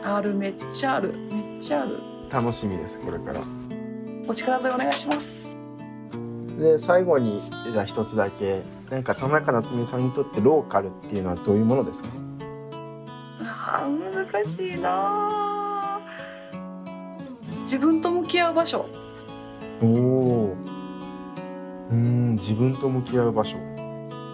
[0.04, 0.34] ある。
[0.34, 1.14] めっちゃある。
[1.32, 1.98] めっちゃある。
[2.30, 3.40] 楽しみですこれから。
[4.28, 5.50] お力添えお願いします。
[6.58, 7.40] で最後に
[7.72, 12.08] じゃあ一つだけなんか田中夏美さんにとってローカルっていうのはどういうものですか？
[13.42, 16.00] あ難しいな
[17.60, 18.86] 自分と向き合う場所。
[19.80, 20.56] おお
[21.90, 23.56] うん自分と向き合う場所。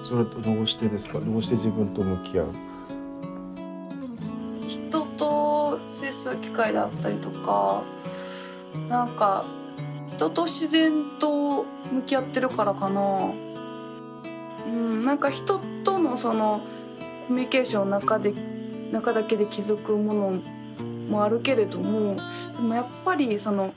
[0.03, 1.21] それはどうしてですか？
[1.21, 2.49] どうして自分と向き合う？
[4.67, 7.83] 人と接する機会だったりとか
[8.89, 9.45] なんか
[10.07, 13.33] 人と自然と向き合ってるからかな
[14.67, 16.61] うんなんか人とのその
[17.29, 18.33] コミュニケーションの中で
[18.93, 20.41] 中だけで気づくもの
[21.09, 22.17] もあるけれども
[22.57, 23.73] でもやっぱりその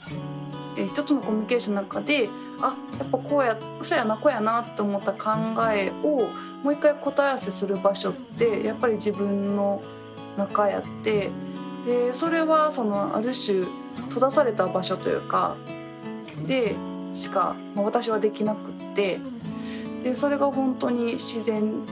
[0.77, 2.29] え人とのコミュニケーションの中で
[2.61, 5.29] あやっぱこうやそうやなこうやなって思った考
[5.71, 6.27] えを
[6.63, 9.81] もう一回答え合わせする場所ってやっぱり自分の
[10.37, 11.29] 中やって
[11.85, 13.65] でそれはそのある種
[14.09, 15.55] 閉ざされた場所というか
[16.45, 16.75] で
[17.13, 19.19] しか、まあ、私はできなくって
[20.03, 21.85] でそれが本当に自然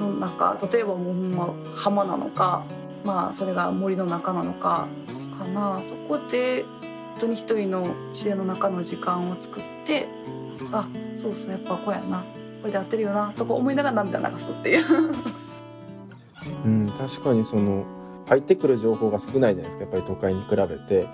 [0.00, 2.64] の中例えばもうほんま浜なのか
[3.04, 4.88] まあそれが森の中なのか
[5.38, 5.82] かな。
[5.82, 10.08] そこで本当に一人の自然の中の時間を作って
[10.72, 12.24] あそうそうやっぱこうやな。
[12.60, 14.84] これで合ってるよなとか思いながら涙流すっていう。
[16.64, 17.84] うん確かにその
[18.26, 21.08] 入ってくる情報が少ないじゃないですかやっぱり都会に比べて。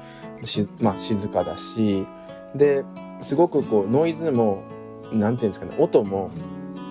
[0.45, 2.07] し、まあ、静かだし。
[2.55, 2.85] で
[3.21, 4.63] すごくこうノイズも
[5.13, 6.31] なんていうんですかね音も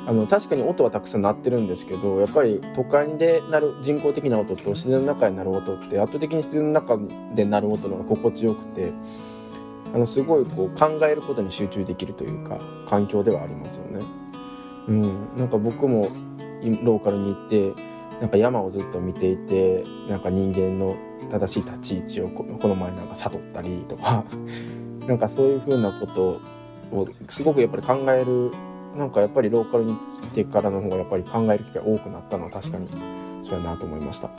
[0.08, 6.98] あの確かに音はたくさん鳴ってるんですけどやっぱり都会で鳴る人工的な音と自然の中で鳴る音って圧倒的に自然の中
[7.36, 8.92] で鳴る音の方が心地よくて
[9.94, 14.04] あのすごいこう考えることに集中できるというか環境ではありますよね。
[14.88, 16.10] うん、なんか僕も
[16.84, 17.74] ローカルに行って
[18.20, 20.98] なんか山をずっと見ていてなんか人間の
[21.30, 24.26] 正しい立ち位置をこの前なんか悟ったりとか
[25.08, 26.42] なんかそういうふうなことを
[27.28, 28.52] すごくやっぱり考える
[28.96, 32.90] なんかやっぱりローカルに来てからの方がやっぱり考える機会多くなったのは確かに
[33.44, 34.30] そうやなと思いました。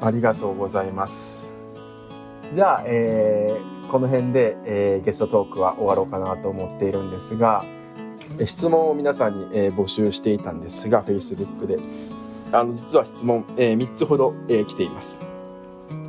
[0.00, 1.52] ありがとうございます。
[2.52, 7.64] じゃあ、えー、この辺で、えー、ゲストトークは終わろうかなと思っているんですが
[8.44, 11.78] 質問を皆さんに、えー、募集していたんですが Facebook で。
[12.54, 15.22] あの実は質問、えー、3つほど、えー、来ています。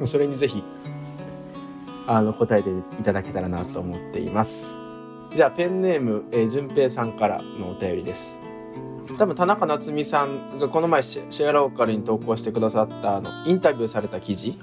[0.05, 0.61] それにぜひ
[2.05, 4.82] あの答えていただけたらなと思っています。
[5.35, 8.35] じゃあペンネーム、えー、順平さんからのお便りです。
[9.17, 14.57] 多分田中夏実さんがこの前シェアローカルに投稿してくださったあのインタビューされた記事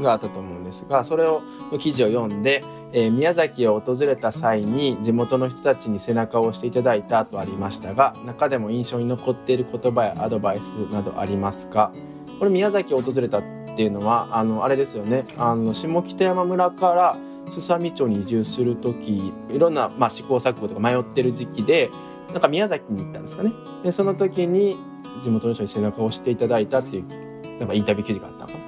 [0.00, 11.92] があったと思うんですがそれをの記事を読んで、えー、宮崎を訪れた際に地元の人たちに背中を押していただいたとありましたが中でも印象に残っている言葉やアドバイスなどありますか？
[12.38, 15.26] これ宮崎を訪れたってっていうのはあのあれですよね。
[15.36, 21.90] あの下北山村からすさみ町に移住する時いろんな、まあ、試行錯誤とか迷ってる時期で
[22.32, 23.52] なんか宮崎に行ったんですかね。
[23.82, 24.76] でその時に
[25.24, 28.60] 地元の人に背中を押していただいたっていうなんかインタビュー記事があったのかな。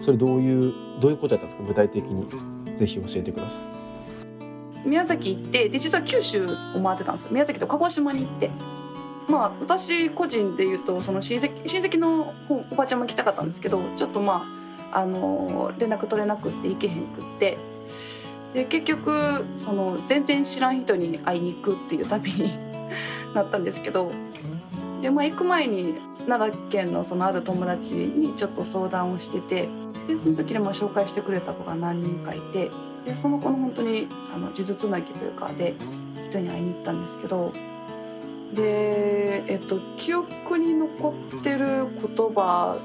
[0.00, 1.66] それどういうどういうことやったんですか？
[1.66, 2.26] 具体的に。
[2.76, 4.86] ぜひ教えてください。
[4.86, 6.48] 宮崎行ってで実は九州を
[6.84, 7.28] 回ってたんですよ。
[7.30, 8.50] 宮崎と鹿児島に行って。
[9.28, 14.46] まあ私個人で言うとその親戚親戚のおばちゃんも来たかったんですけどちょっとま
[14.92, 17.58] ああの連絡取れなくって行けへんくって。
[18.56, 22.50] で結局その全然知らん人に会いに行くっていう旅に
[23.34, 24.10] なったんですけど
[25.02, 25.94] で、まあ、行く前に
[26.26, 29.68] 奈良県のそのある友達にちょっと相談をしてて
[30.08, 32.70] でその時にも紹介してくれた子が何人かいて
[33.04, 35.74] でその子の本当にあの呪術つなぎというかで
[36.24, 37.52] 人に会いに行ったんですけど
[38.54, 42.78] でえっと記憶に残ってる言葉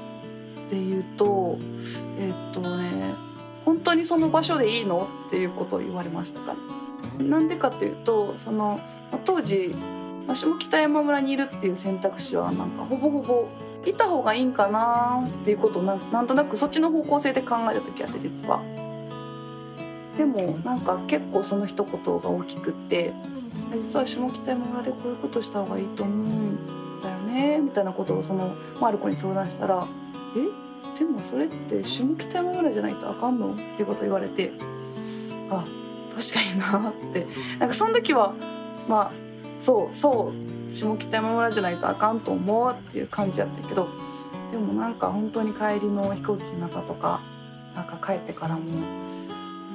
[0.68, 1.58] で言うと
[2.18, 3.14] えっとね
[3.64, 6.58] 本当にその場所でいいのっていうことを言われましたかね
[7.24, 8.80] なんでかっていうとその
[9.24, 9.74] 当時
[10.34, 13.48] 下北山村にいるっていう選択肢はなんかほぼほぼ
[13.84, 18.62] いた方がいいんかなっていうことをなんとなくそっちの方向性で考えた時あって実は。
[20.16, 23.14] でもなんか結構その一言が大きくって
[23.74, 26.58] 実は下北山村でこういうことした方がいいと思うん
[27.02, 29.86] だよねみたいなことをそのマルコに相談したら
[30.36, 30.98] 「え？
[30.98, 34.52] でもそれって下北山村じゃないとあかんの?」っていうこと言われて
[35.50, 35.64] あ
[36.14, 37.26] 確かになって
[37.58, 38.34] なんかその時は
[38.88, 39.10] まあ
[39.58, 40.32] そうそ
[40.68, 43.88] う下北山村じゃないとあかんと思うっていう感じやったけど
[44.50, 47.20] でもなんか本当に帰りの飛行機の中とか
[47.74, 48.60] なんか帰ってからも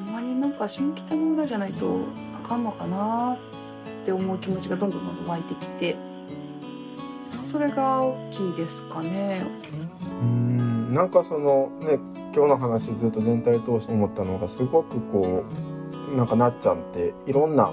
[0.05, 1.99] ほんまになんか下北山村じゃないと
[2.43, 3.56] あかんのかなって
[4.07, 5.97] って思う気持ちがどんどんどんどん湧いてきて
[7.43, 9.45] それが大きいですかね。
[10.21, 11.99] うんなんかそのね
[12.33, 15.43] 今日の話ずっと全体通して思ったのがすごくこ
[16.13, 17.71] うなんかなっちゃんっていろんな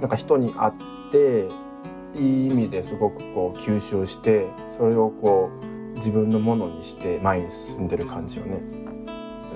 [0.00, 0.72] なんか人に会っ
[1.12, 1.48] て
[2.14, 8.60] いい意味ですごくこう吸収してそれをこう自分のものにして前に進んでる感じよね。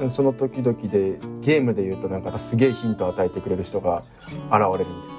[0.09, 4.03] その時々でゲームで言うとなんかすげえヒントを与えてくれる人が
[4.51, 5.12] 現れるみたいな。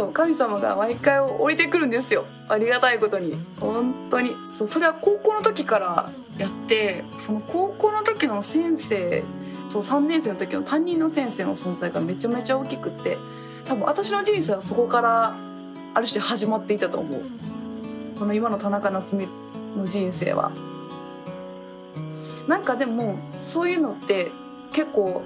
[0.00, 2.24] そう神様が毎回降りてくるんですよ。
[2.48, 3.36] ありがたいことに。
[3.60, 4.34] 本当に。
[4.50, 9.22] そうそれは高校の時からやってその高校の時の先生
[9.68, 13.18] そう3年生の時の担任の先生の存在がめちゃめちゃ大きくって
[13.66, 15.36] 多分私の人生はそこから
[15.92, 17.20] ある種始まっていたと思う。
[18.18, 19.28] この今の田中夏実
[19.76, 20.50] の人生は。
[22.48, 24.30] なんかでもそういうのって
[24.72, 25.20] 結構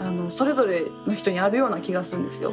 [0.00, 2.52] あのそれぞれの人にあるような気がするんですよ。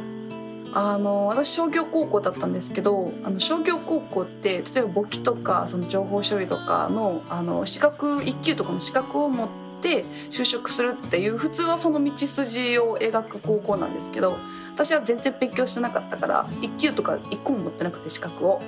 [0.74, 9.48] あの私商業高校だったんですけどあの商業高校って例えば簿記とかその情報処理とかのあの資格1級とかの資格を持っ
[9.82, 14.36] て就職するっていう普通はその道筋を描く高校なんですけど
[14.74, 18.62] 私は全然勉強してなかったから1級とか1個も持ってなくて資格を。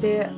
[0.00, 0.30] で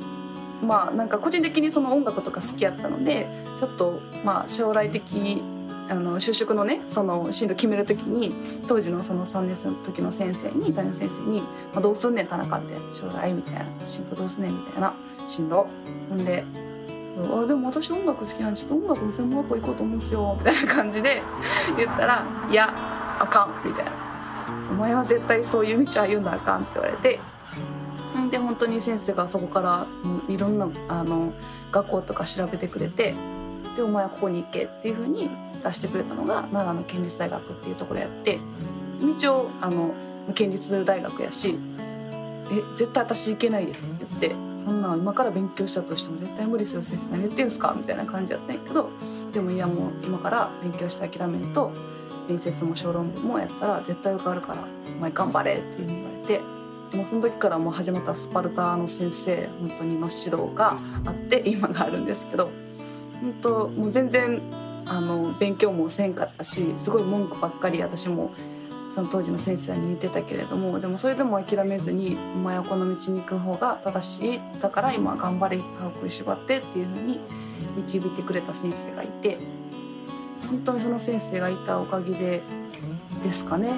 [0.61, 3.27] まあなんか個人的にその音楽とか好きやったので
[3.59, 5.41] ちょっとまあ将来的
[5.89, 8.33] あの就職のねその進路決める時に
[8.67, 11.41] 当時のその3年生の時の先生に担任先生に
[11.73, 14.93] 「まあ、どうすんねん田中」って将来みたいな「進路どうすんねん」みたいな
[15.25, 15.65] 進路
[16.09, 16.43] ほんで
[17.33, 21.21] 「あでも私音楽好きなんでちょっと音楽の専門学校行こうと思うんすよ」みたいな感じで
[21.77, 22.73] 言ったら「いや
[23.19, 24.07] あかん」みたいな。
[24.69, 27.19] お前は絶対そういう道歩んだらあかんって言われて
[28.31, 29.87] で本当に先生がそこから
[30.27, 31.33] いろんなあの
[31.71, 33.13] 学校とか調べてくれて
[33.75, 35.29] でお前はここに行けっていうふうに
[35.63, 38.39] 出してくれたのが奈良の県立大学っていうところやって
[39.21, 39.93] 道をあの
[40.33, 41.57] 県立大学やし
[42.51, 44.35] 「え絶対私行けないです」って言って
[44.65, 48.89] 「そんな今から勉強したとしても絶対無理ですよ先生何言ってんすか?」みたいな感じやったんやけど
[49.31, 51.71] でもいやもう今から勉強して諦めると
[52.27, 54.63] 面接も小論文もやったら絶対受かるから
[54.97, 56.41] お前頑張れっていうふうに言われて
[56.97, 62.49] もうその時からもう始まったスパルタの先生本当にの指導があって今があるんですけど
[63.21, 64.41] 本当もう全然
[64.89, 68.31] あの勉強もせんかったしすごい文句ばっかり私も
[68.93, 77.19] その当時の先生に言ってたけれどもでもそれでも諦めずに「お前はこの道に行く方が正しいだから今頑張れ歯を食いしばって」っていうふうに
[77.75, 79.37] 導いてくれた先生がいて
[80.49, 82.41] 本当にその先生がいたおかげで
[83.23, 83.71] ですかね。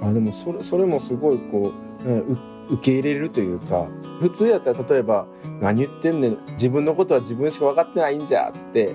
[0.00, 1.72] あでもそれそれもすごいこ
[2.04, 2.22] う、ね、
[2.70, 3.88] 受け入れるというか
[4.20, 5.26] 普通やったら例えば
[5.60, 8.94] 「何言ってんねん自分のことは自分しか分かってないんじゃ」っつって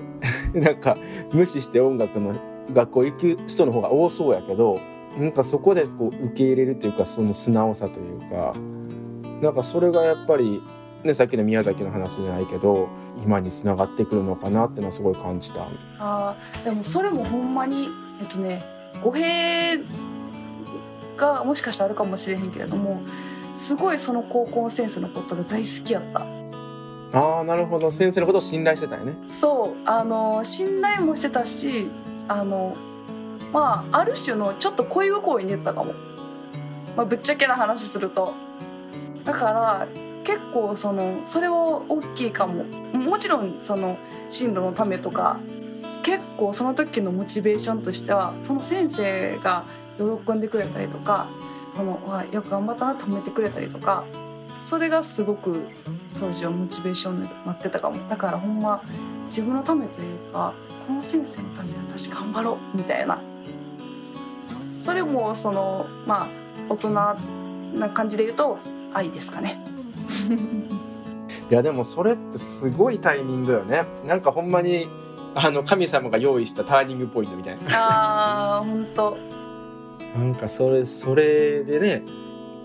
[0.60, 0.96] なんか
[1.32, 2.34] 無視して音楽の
[2.72, 4.78] 学校行く人の方が多そうやけど
[5.18, 8.54] なんかそこでこう受け入れるというかその素直さというか
[9.40, 10.62] なんかそれがやっぱり、
[11.02, 12.88] ね、さっきの宮崎の話じゃないけど
[13.22, 15.66] 今につながってくるのかなっていうのはすごい感じた。
[15.98, 17.88] あでもそれもほんまに
[18.20, 18.64] えっとね
[19.02, 19.78] 語弊
[21.16, 23.02] がもしかしたらあるかもしれへんけれども
[23.56, 26.26] すごいその高校の先生のことが大好きやった
[27.14, 27.90] ああなるほど。
[27.90, 29.14] 先生のことを信頼してたよね。
[29.28, 29.88] そう。
[29.88, 31.88] あの信頼もしてたし
[32.28, 32.76] あの
[33.52, 35.94] まあある種のちょっと恋心に出たかも、
[36.96, 38.34] まあ、ぶっちゃけな話すると。
[39.24, 39.88] だから
[40.24, 42.64] 結構そのそれは大きいかも。
[42.64, 43.96] もちろんその
[44.30, 45.38] 進路のためとか
[46.02, 49.64] 結構その時のモチベーションとしてはその先生が
[49.98, 51.26] 喜んでくれたりとか
[51.74, 54.04] そのわよく頑張ったなと褒めてくれたりとか
[54.64, 55.66] それがすごく
[56.18, 58.08] 当時はモチベーションになってたかも。
[58.08, 58.82] だからほんま
[59.26, 60.54] 自分のためというか
[60.86, 63.20] この先生のために私頑張ろうみたいな。
[64.66, 66.28] それもそのまあ
[66.70, 68.58] 大人な感じで言うと
[68.94, 69.62] 愛ですかね。
[71.50, 73.84] いやでもそれってすごいタイミングよね。
[74.06, 74.86] なんかほんまに
[75.34, 77.64] あの神様が用意したターニングポイントみたいな。
[77.70, 79.18] あー本当
[80.18, 82.02] なんかそれそれでね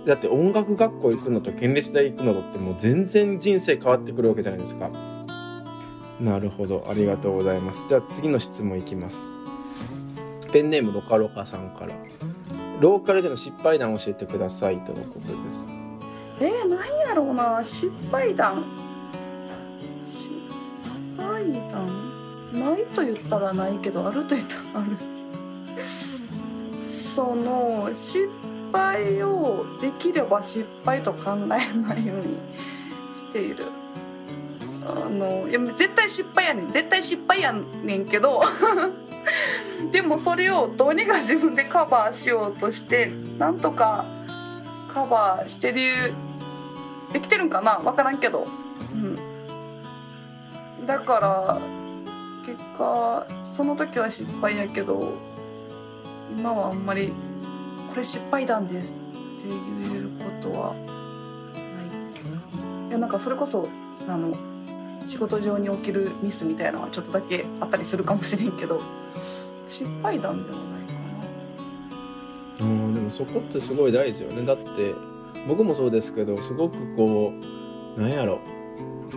[0.06, 4.90] だって音楽学校行くのと県立大行くのとってもう全然人生変わってくるわけじゃないですか。
[6.20, 6.86] なるほど。
[6.90, 7.86] ありがとうございます。
[7.88, 9.24] じゃあ次の質問いきます。
[10.52, 11.94] ペンネームロカロカさんから。
[12.80, 15.68] ローカルでの失敗談を教えてくださいとのことです。
[16.40, 17.62] えー、何やろうな。
[17.64, 18.64] 失敗談。
[20.04, 20.30] 失
[21.18, 22.10] 敗談？
[22.54, 24.98] ないと言ったらないけどあると言ったらある。
[26.86, 28.28] その失
[28.72, 32.38] 敗をできれば失敗と考えないように
[33.16, 33.66] している。
[34.86, 36.72] あのいや絶対失敗やねん。
[36.72, 38.42] 絶対失敗やねんけど
[39.92, 44.06] でもそれをどうにか自分でカバーしようとしてなんとか
[44.94, 46.14] カバーしてる
[47.14, 47.80] できてるんかな？
[47.84, 48.48] 分からんけど、
[48.94, 49.18] うん、
[50.86, 51.62] だから
[52.46, 55.14] 結果その時は失敗やけど
[56.36, 57.14] 今はあんまり
[58.00, 58.96] れ失敗談ですっ
[59.42, 60.84] て言えることはない。
[62.90, 63.70] いやなんかそれこそ
[64.08, 64.36] あの
[65.06, 68.82] 仕事上に起きるミスみたいなのはちょっとだけあったりするかもしれんけど
[69.68, 70.94] 失敗談ではないか
[72.64, 72.66] な。
[72.66, 74.44] うんでもそこってすごい大事よね。
[74.44, 74.96] だって
[75.48, 77.34] 僕もそうですけどすごくこ
[77.98, 78.40] うなんやろ。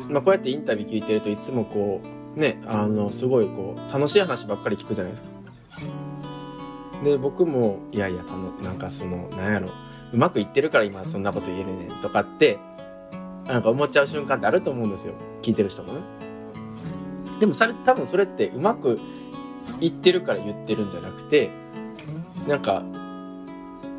[0.08, 2.00] まあこうやってインタビュー聞いてるといつもこ
[2.36, 5.28] うねあのすごいこう楽しい話ばっかり聞くじゃないですか。
[7.02, 9.70] で僕もいやいやたのなんかそのなんやろ
[10.12, 12.58] うまくいってるから今そんなこと言えるねんとかって
[13.46, 16.00] なんか思っちゃう瞬間ってあると思うんですよ聞いてる人もね。
[17.40, 19.00] でもそれ多分それってうまく
[19.80, 21.50] いってるから言ってるんじゃなくて
[22.46, 22.84] なんか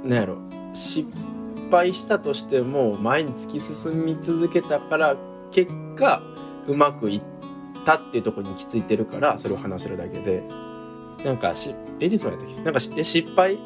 [0.04, 0.38] なんやろ
[0.74, 1.10] 失
[1.70, 5.18] 敗したとしても前に突き進み続けたから
[5.52, 6.22] 結果
[6.68, 7.22] うまくいっ
[7.86, 10.44] たっていうとこに行き着いてるからそれを話せるだけで
[11.24, 12.62] なんかしエジソンやったっけ？
[12.62, 13.58] なんかえ失敗？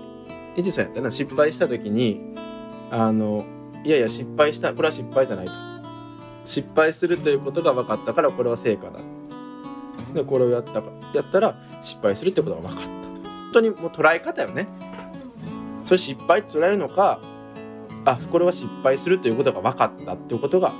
[0.55, 1.11] エジソンやったな。
[1.11, 2.21] 失敗した時に
[2.91, 3.45] あの
[3.83, 5.51] いやいや失敗したこれは失敗じゃないと。
[6.45, 8.99] 失敗するということが分かったからこれは成果だ。
[10.13, 10.83] でこれをやったか
[11.13, 12.91] やったら失敗するってことが分かったと。
[12.91, 14.67] 本当にもう捉え方よね。
[15.83, 17.19] それ失敗って捉えるのか
[18.05, 20.73] あこれは失敗するということが分かったっていうことが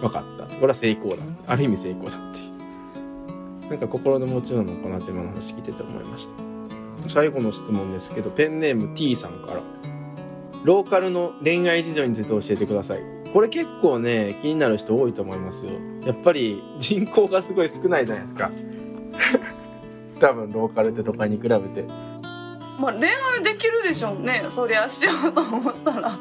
[0.00, 0.44] 分かった。
[0.54, 1.22] これは成功だ。
[1.46, 2.43] ある意味成功だって
[3.70, 6.34] なんか心の持ちなのかなって今の話聞いてて思いました。
[7.06, 9.62] 最後の質問ですけどペンネーム T さんから。
[10.64, 13.00] ローカルの恋愛事情について教えてください。
[13.32, 15.72] これ結構ね気になる人多いと思いますよ。
[16.04, 18.50] やっぱり人口がすごい少ないじゃないですか。
[20.20, 21.84] 多分ローカルって都会に比べて。
[22.80, 24.42] まあ恋愛できるでしょうね。
[24.50, 26.16] そりゃしようと思ったら。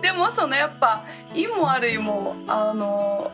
[0.00, 1.04] でもそのやっぱ
[1.34, 3.30] いいも悪いもあの、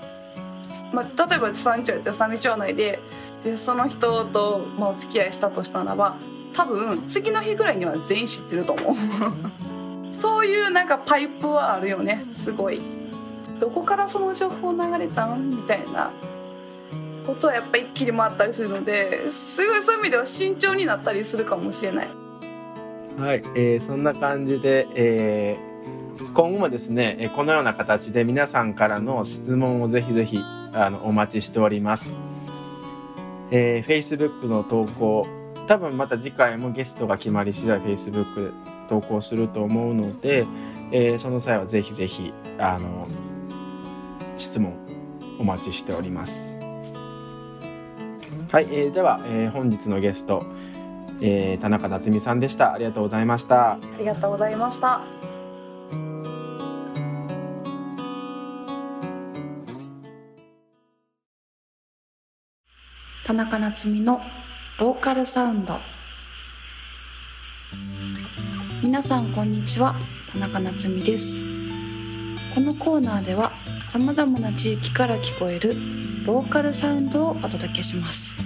[0.97, 3.01] まあ、例えば三町やって三町内で
[3.45, 6.17] でその人と、まあ、お付き合いしたとしたならば
[6.55, 8.95] 多分次の日ぐらいには全員知ってると思う。
[10.11, 12.81] そういうなんかパイプはあるよねすごい。
[13.61, 15.51] どこからその情報流れたん？
[15.51, 16.11] みたいな。
[17.27, 22.09] ことはやっぱ一気に回ったりするのですごいそういう意味では慎重になったりするかもしれない。
[23.19, 30.39] はい、えー、そんな感じで、えー、今後もですねえこのような形で皆さんからの質問をぜひぜひ
[30.73, 32.17] あのお待ちしております、
[33.51, 35.27] えー、Facebook の投稿
[35.67, 40.47] 多分また次回もゲストが決まり次第 Facebook で投稿すると思うので
[40.93, 43.09] えー、その際はぜひぜひあの
[44.37, 44.75] 質問
[45.39, 46.57] お待ちしております。
[48.53, 50.47] はい、えー、では、えー、本日のゲスト、
[51.21, 52.73] えー、田中夏美さんでした。
[52.73, 53.73] ありがとうございました。
[53.73, 55.03] ありがとうございました。
[63.27, 64.21] 田中夏美の
[64.79, 65.81] ローカルサウンド。
[68.85, 69.97] 皆さんこんにちは。
[70.31, 71.41] 田中夏美です。
[72.55, 73.51] このコーナーでは
[73.89, 75.75] さまざまな地域から聞こえる
[76.25, 78.37] ローカルサウンドをお届けします。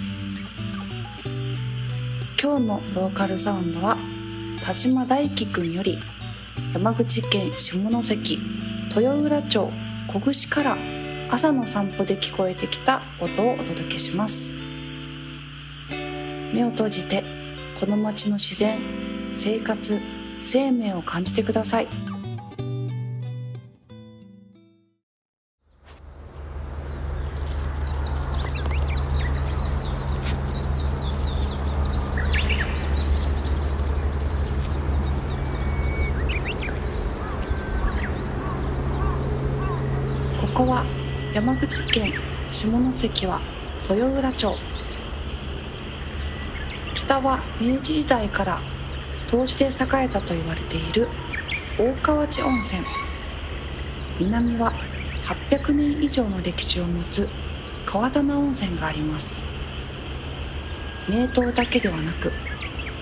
[2.43, 3.99] 今日のローカルサウンドは
[4.65, 5.99] 田島大輝くんより
[6.73, 8.39] 山口県下関
[8.97, 9.71] 豊浦町
[10.09, 10.79] 小串から
[11.31, 14.55] 朝の散歩で聞こえてきた音をお届けします。
[16.53, 17.25] 目を閉じて
[17.79, 18.79] この街の自然
[19.33, 19.99] 生活
[20.43, 21.89] 生命を感じてください。
[40.41, 40.85] ここは
[41.33, 42.13] 山口県
[42.51, 43.41] 下関は
[43.89, 44.80] 豊浦町。
[47.11, 48.61] 北は明治時代から
[49.33, 51.09] 湯治で栄えたと言われている
[51.77, 52.87] 大川内温泉。
[54.21, 54.73] 南は
[55.51, 57.29] 800年以上の歴史を持つ
[57.85, 59.45] 川棚温泉があります。
[61.09, 62.31] 名湯だけではなく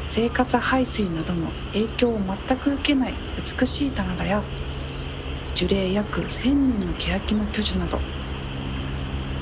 [0.08, 4.42] 生活排水などの影響を全く受けない美しい棚田や
[5.54, 8.00] 樹齢約1000年の欅の巨樹など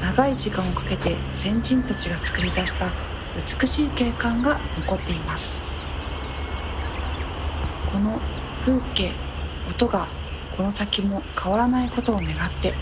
[0.02, 3.05] 長い時間をかけて先人たちが作り出した
[3.36, 5.60] 美しい景観が残っています。
[7.92, 8.18] この
[8.64, 9.12] 風景
[9.68, 10.08] 音が
[10.56, 12.72] この先も変わらないことを願って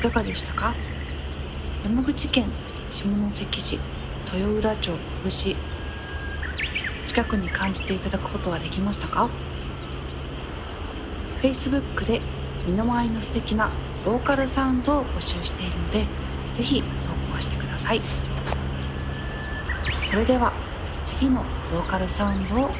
[0.00, 0.74] いかがでしたか？
[1.84, 2.46] 山口県
[2.88, 3.78] 下関市
[4.32, 5.56] 豊浦町小串。
[7.06, 9.28] 近くに感じていただくことはできましたか
[11.42, 12.22] ？Facebook で
[12.66, 13.68] 身の回りの素敵な
[14.06, 16.06] ローカルサウンドを募集しているので
[16.54, 16.88] ぜひ投
[17.34, 18.00] 稿してください。
[20.06, 20.54] それでは
[21.04, 21.44] 次の
[21.74, 22.70] ローカルサウンドを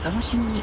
[0.00, 0.62] お楽しみに。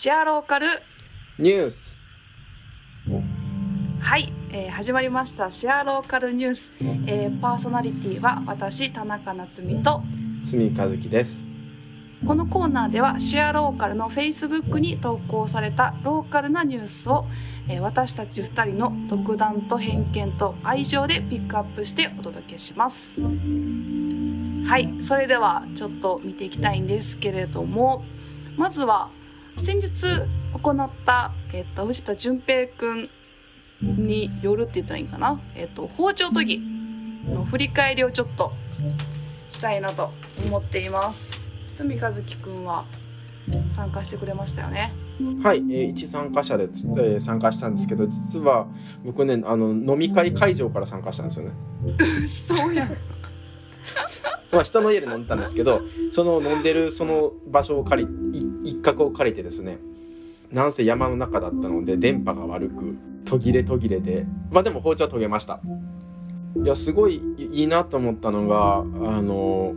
[0.00, 0.66] シェアローカル。
[1.38, 1.98] ニュース。
[4.00, 5.50] はい、えー、始まりました。
[5.50, 6.72] シェアローカルニュース、
[7.06, 10.02] えー、パーソナリティは私田中夏実と。
[10.42, 11.42] 住和樹です。
[12.26, 17.26] このコーナーではシェアローカルの Facebook に投稿されたローカルなニュースを、
[17.68, 23.20] えー、私たち2人の独断と偏見と愛情でピックアップしてお届けします。
[23.20, 28.02] はいそれではちょっと見ていきたいんですけれども
[28.56, 29.10] まずは
[29.60, 29.90] 先日
[30.62, 33.08] 行った、えっと、藤田純平君
[33.82, 36.58] によるって言ったらいいかな、えっと、包丁研ぎ
[37.32, 38.52] の振り返りをちょっと
[39.50, 40.10] したいなと
[40.46, 41.50] 思っています。
[41.74, 42.84] 住和樹くんは
[43.74, 44.92] 参加してくれましたよね？
[45.42, 48.66] はい、えー、一参加者で、えー、参加したんですけど実は
[49.04, 51.52] 僕ねあの飲み会会場から参加したんですよね。
[52.28, 52.88] そうや
[54.52, 59.78] まあ人の家で飲んでたんですけどその飲んでるその場所を借り一角を借りてですね
[60.52, 65.60] なんせ山の中だったので電波が悪く途切れ途切れでまあでも包丁は研げました。
[66.56, 68.82] いやすごいいいなと思ったのがあ
[69.22, 69.74] の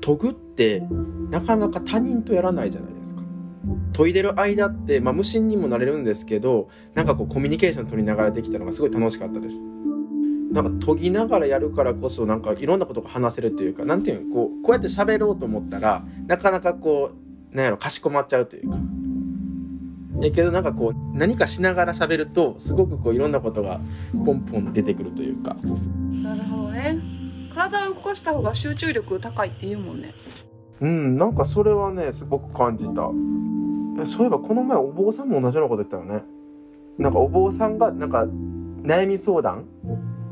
[0.00, 0.82] 研ぐって
[1.30, 3.22] なかなか他人とやらないじゃないですか。
[3.92, 9.62] 研いでる間って、まあ、無心にもなれるんですけどなんかこうコミュニケーション取りながらできたのがすごい楽しかったです。
[10.52, 17.12] なんか研ぎながらやるからこそなんかいろんなことが話せるというかなんていうのこうこうやって喋ろうと思ったらなかなかこ
[17.52, 18.78] うなんやろかしこまっちゃうというか。
[20.20, 23.80] やけどなんかこう何かしながら喋るとすごくこういろんなことが
[24.24, 25.56] ポンポン出てくるというか。
[26.22, 26.98] なるほどね。
[27.54, 30.14] 体を動かした方が集中力高いっていうもんね。
[30.80, 33.10] うんなんかそれはねすごく感じた。
[34.06, 36.24] そういえばこの前お坊さんも同じようなこと言ったよね。
[36.98, 38.26] なんかお坊さんがなんか
[38.82, 39.64] 悩み相談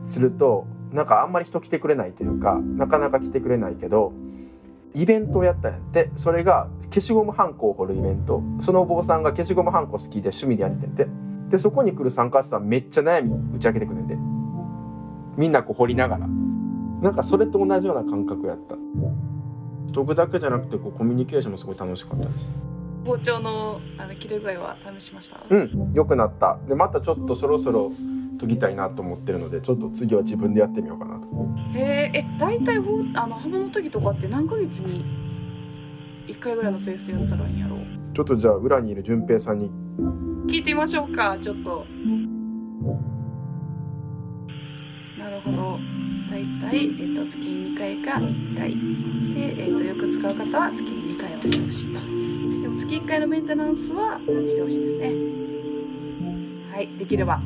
[0.04, 4.12] するとなんかあんまり人来てくれないというかなかなか来てくれないけど
[4.94, 6.12] イベントをやったんやって。
[6.14, 8.44] それが消しゴムはんこを彫るイベント。
[8.60, 11.08] そのお坊さんが消しゴムはんこ好きで趣味でやってて。
[11.48, 14.16] でそこに来る参加者さんめっちゃ悩み打ち明けてくれんで。
[15.36, 16.28] みんなこう掘りながら。
[16.28, 18.76] なんかそれと同じような感覚やった。
[19.92, 22.48] 研ぐだけじゃなくてこうコミュニケーションもすごい楽しかったです。
[23.04, 25.40] 包丁のあの切れ具合は試しました？
[25.50, 25.92] うん。
[25.92, 26.58] 良くなった。
[26.68, 27.90] でまたちょっとそろそろ
[28.38, 31.28] 研ぎたいなと思ってるのでちょっと次は自分でやってみようかなと。
[31.74, 32.78] へええ大体
[33.14, 33.38] あの
[33.70, 35.04] 研ぎとかって何ヶ月に
[36.26, 37.80] 1回ぐらいのペースでやったらいいんやろう？
[38.14, 39.70] ちょっとじゃあ裏にいる淳平さんに。
[40.46, 41.84] 聞いてみましょうかちょっと。
[45.18, 45.78] なるほど。
[46.30, 48.74] 大体、えっと月に2回か1回。
[49.34, 52.00] で、えっとよく使う方は月に2回はしてほしいと
[52.62, 55.12] でも月1回のメンテナンスはしてほしいですね。
[56.72, 57.40] はいできれば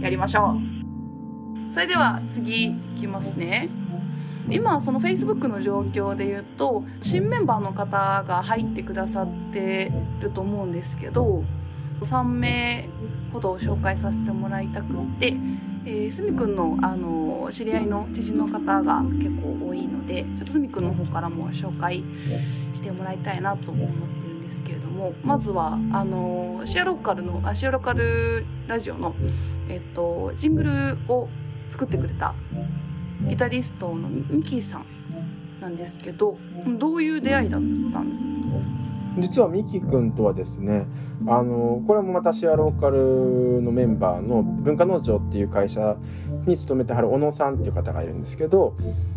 [0.00, 0.56] やりましょ
[1.70, 1.72] う。
[1.72, 3.68] それでは次いきますね。
[4.50, 11.44] 今その Facebook の状況で言うと新メンバーの方が入ってくださってると思うんですけど
[12.00, 12.88] 3名
[13.32, 15.34] ほど紹介させてもらいたくって、
[15.84, 22.02] えー、すみくんの、あの知り合いの知人の方が結構多いのでちょっとすみくんの方からも紹介
[22.72, 29.14] してもらいたいなと思ってるんですけれどもまずはあのシアローカルのあシアローカルラジオの、
[29.68, 31.28] えっと、ジングルを
[31.70, 32.34] 作ってくれた
[33.28, 34.86] ギタリストのミキーさん
[35.60, 36.36] なんですけど
[36.78, 37.60] どういう出会いだっ
[37.92, 39.16] たん？
[39.18, 40.86] 実はミキ君とはですね
[41.26, 45.96] あのこれもまたシェアローカルのメンバーの文化農場っていう会社
[46.46, 48.76] に勤めてはる小野さんっていう方がいるんですけど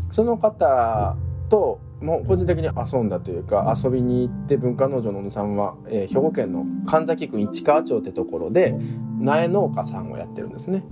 [0.10, 1.16] その方
[1.50, 8.76] ともう個人的に遊んだというか遊びに行って文化農場の小野さんは、えー、兵庫県の神崎郡市川町ってところで
[9.20, 10.84] 苗農家さんをやってるんですね。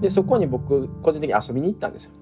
[0.00, 2.12] でそこに僕個人的に遊びに行ったんですよ。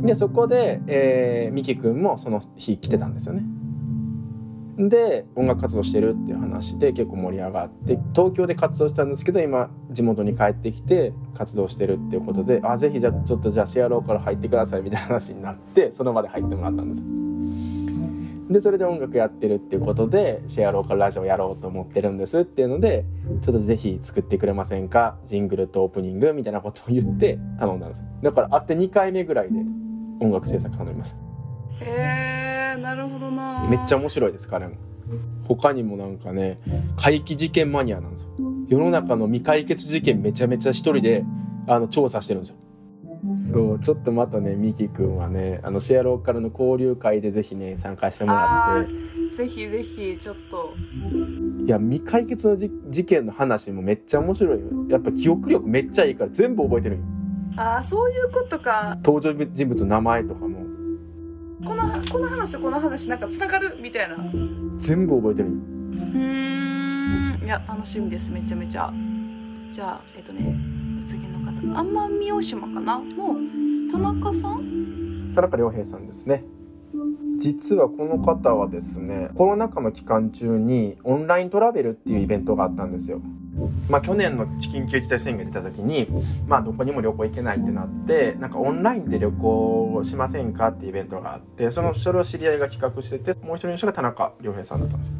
[0.00, 3.44] でそこで、えー、ミキ君もその日来てたんですよね。
[4.78, 17.02] で音楽活動してるっていう話で結構盛り上がって東京で活動したんですけど今地元に帰ってきて活動してるっていうことであぜひじゃあちょっとじゃあシェアローから入ってくださいみたいな話になってその場で入ってもらったんです。
[18.52, 23.04] でそれで音楽やってるっていうことでシェアローカルラジオやろうと思ってるんですっていうので
[23.40, 28.04] ちょっとぜひ作ってくれませんかジングルとオープニングみたいなことを言って頼んだんです。
[28.22, 29.58] だから会って2回目ぐらいで
[30.20, 31.16] 音楽制作頼みました。
[31.84, 32.45] へえ
[32.76, 33.66] なるほどな。
[33.68, 34.74] めっちゃ面白いです彼も。
[35.44, 36.58] 他にもなんかね
[36.96, 38.30] 怪奇事件マニアなんですよ。
[38.68, 41.24] 世の中の未解決事件めちゃめちゃ一人で
[41.68, 42.56] あの調査してるんですよ。
[43.52, 49.36] そうちょっとまたねミキ君はねあのシェアローカルの交流会でぜひね参加してもらって。
[49.36, 50.74] ぜひぜひちょっと。
[51.64, 54.66] いや未解決の事件の話もめっちゃ面白いよ。
[54.88, 57.02] やっぱ記憶力めっちゃいいから全部覚えてるよ。
[57.56, 58.94] ああそういうことか。
[59.04, 60.58] 登場人物の名前とかも
[61.66, 64.16] このこの話とこの話なんかつながるみたいな。
[64.76, 67.40] 全部覚えてるうん。
[67.42, 68.30] いや楽しみです。
[68.30, 68.92] めちゃめちゃ。
[69.70, 70.56] じゃあえっとね
[71.06, 71.50] 次の方。
[71.82, 72.98] 奄美大島かな？
[72.98, 73.36] の
[73.90, 75.32] 田中さん？
[75.34, 76.44] 田中良平さんですね。
[77.38, 83.20] 実はこの方はですねコロナ禍の期間中にオンライントラベルっていうイベントがあったんですよ
[83.88, 86.08] まあ、去年の緊急事態宣言出た時に、
[86.46, 95.12] まあ、どこにも旅行行けないってなってなんかオンラインで旅行しませんかっていうイベントがあってそのそれを知り合いが企画しててもう一人の人が田中良平さんだったんですよ。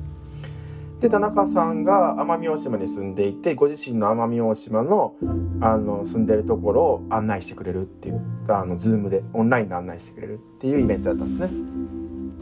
[1.01, 5.14] で田中さんが奄美大島に住んでいてご自身の奄美大島の
[5.61, 11.86] あの住んでるところを案内してくれるっていうあのズームでオンラインで案内してくれるっていうイベントだったんですね。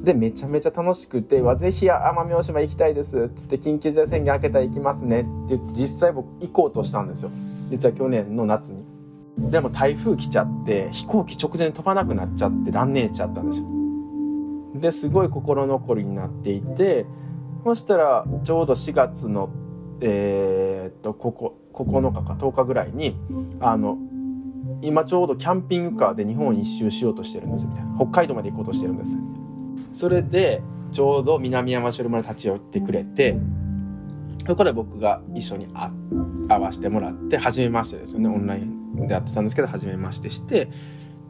[0.04, 7.30] でめちゃめちゃ楽しくて「わぜひ奄美大島行きたいです」っつって「緊急事態宣言明けたら行きますね」って言って実際僕行こうとしたんですよ。
[7.70, 8.84] 実は去年の夏に。
[9.36, 13.66] でも台風来ちゃって飛行機直前飛ばなくなっちゃって断念しちゃったんですよ。
[14.76, 17.06] ですごい心残りになっていて
[17.64, 19.48] そしたらちょうど4月の
[20.00, 23.16] えー、っとここ9日か10日ぐらいに
[23.60, 23.98] あの
[24.82, 27.96] 今ちょうどキャンピングカーで日本一周しようとしてるんですみたいな。
[27.96, 29.43] 北海道まで行こうとしてるんですみたいな
[29.94, 33.36] それでちょうど南山城村に立ち寄ってくれて
[34.46, 35.68] そこで僕が一緒に
[36.48, 38.28] 会わせてもらって初めましてですよね。
[38.28, 40.68] オンラインでやってたんですけど初めましてして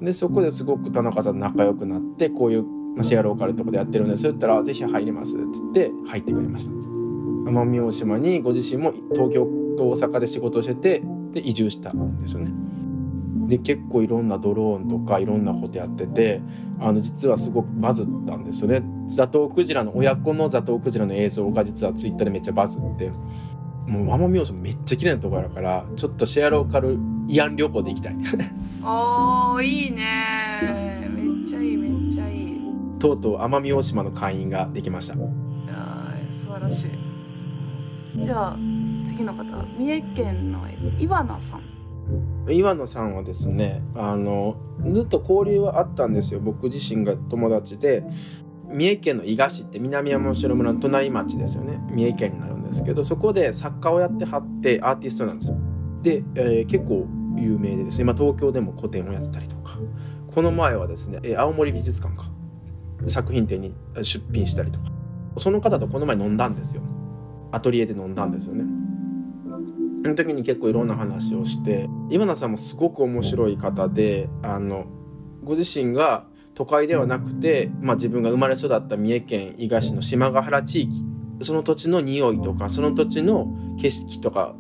[0.01, 6.73] でそこですごく田中さんと仲良くなってこういう、まあ、シェアローカルとこでやってるんですって言ったら「ぜひ入ります」って言って入ってくれました。
[6.73, 9.47] 奄美大島にご自身も東京
[9.77, 11.03] と大阪で仕事をしてて
[11.33, 12.53] で移住したんですよね。
[13.47, 16.41] で結構いろんなドローンとかいろんなことやってて
[16.81, 18.83] あの実はすごくバズったんですよね。
[19.07, 23.11] ザトウクジラの親子のザトウクジラの映像が実はツイッターでめっちゃバズって。
[23.87, 26.97] もう奄美大島めっちゃ綺麗なところだからちょっとシェアローカル
[27.29, 28.17] 慰安旅行で行きたい。
[28.83, 31.07] おーいいね。
[31.15, 32.61] めっちゃいいめっちゃいい。
[32.99, 35.15] とうとう奄美大島の会員ができました。
[35.15, 38.23] いやー素晴らしい。
[38.23, 38.57] じゃあ
[39.05, 39.45] 次の方。
[39.79, 41.61] 三重県のえ岩名さん
[42.49, 44.57] 岩野さんはですねあの
[44.93, 46.41] ずっと交流はあったんですよ。
[46.41, 48.05] 僕自身が友達で
[48.69, 51.81] 三重県の伊賀市って南山城村の隣町ですよね。
[51.91, 55.57] 三重県になるんですけどそこで作家をやってはってアーティストなんですよ。
[56.03, 59.79] で、えー結構有名でですね今東京でも個展をやったりとか。
[60.35, 62.31] この前はですねえー青森美術館か。
[63.07, 64.87] 作品展に出品したりとか。
[65.37, 66.83] その方とこの前飲んだんですよ。
[67.53, 68.65] アトリエで飲んだんですよね。
[70.05, 74.85] その時に結構いろんな話をして今名さんもすごく面白い方であの
[75.43, 81.05] ご自身が都会ではなくて、まあ、自分が生まれ育った三重県伊賀市の島ヶ原地域
[81.41, 83.49] その土地の匂いとかその土地の
[83.81, 84.55] 景色とか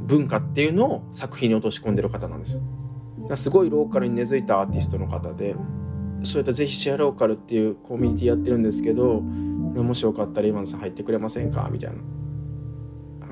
[0.00, 3.36] 文化っていうのを作品に落とし込んでる方なんですよ。
[3.36, 5.54] すごいローカルに根付いたアーティストの方で
[6.24, 11.68] そういったぜひシェアローカルっていうコミュニティやってるんですけどもしよかったら今野さん入ってくれませんか？
[11.70, 11.96] みたいな。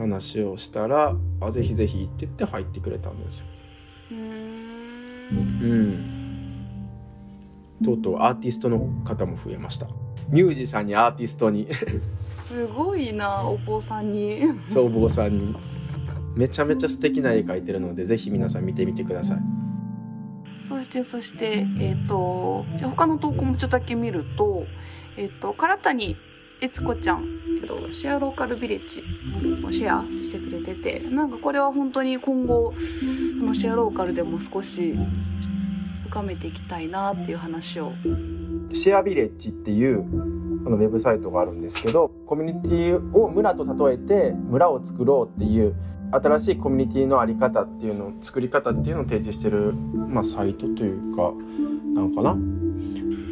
[0.02, 3.46] 話をしたら「あぜひぜひ」って言って入ってくれたんですよ。
[4.10, 4.22] うーん
[5.30, 6.22] うん。
[7.82, 9.88] とうとうアーティストの方も増えました。
[10.28, 11.68] ミュージシャンにアーティストに
[12.44, 15.54] すごいなお坊さんに総坊さんに
[16.34, 19.38] めちゃめちゃ素敵な絵描いてるのでぜひ皆さん見てみてください。
[20.66, 24.64] そしてそしてえっ、とじゃあ他の投稿もちょっとだけ見ると
[25.16, 26.16] えっ、と唐谷
[26.62, 27.26] 悦子ちゃん、
[27.60, 29.02] えっと、シェアローカルビレッジ
[29.66, 32.72] をシェアしてくれててなんかこれは本当に今後
[33.40, 34.94] あのシェアローカルでも少し
[36.08, 37.92] 深めていきたいなっていう話を。
[38.70, 40.02] シェアビレッジっていう
[40.64, 45.74] あのウェブサイトがあるんですけどコミュニティを村と例えて村を作ろうっていう
[46.12, 51.32] 新しいコミュニティのあり方っていうの作り方っていうのを提示してる、まあ、サイトというか
[51.94, 52.36] なのかな。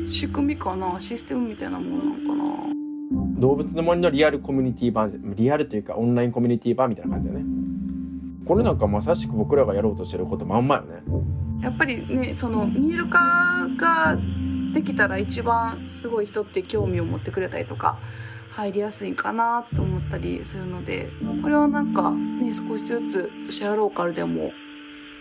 [0.07, 0.99] 仕組みかな？
[0.99, 2.80] システムみたいなものなのかな？
[3.41, 7.45] 動物の森のリアルコミュニティ版リアルというかオンラインコミュニティ版みたいな感じだね。
[8.45, 11.03] これなんかまさしく僕らがやろうとしてることまんまよね。
[11.63, 14.19] やっぱりねその見える化が
[14.75, 17.99] できたら一番すごい人って興味を持ってくれたりとか
[18.51, 21.09] 入りやすいんかなと思ったりするので
[21.43, 24.53] これはなんかね少しずつシェアローカルでも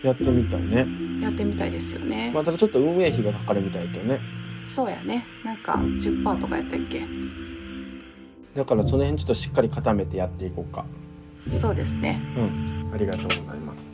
[0.02, 0.86] やってみたいね。
[1.22, 4.20] やってみたいですよね、まあただちょっと運営費がかかるみたいだね。
[4.64, 5.26] そうやね。
[5.44, 7.06] なんか10%とかやったっけ？
[8.54, 10.84] だからその辺ちょっとしっかり固めてやっていこうか。
[11.46, 12.20] そうですね。
[12.36, 12.90] うん。
[12.92, 13.90] ありがとうございます。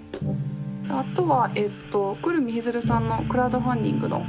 [0.88, 4.24] あとはえっとくるみひずるさんのクラウドファンディングの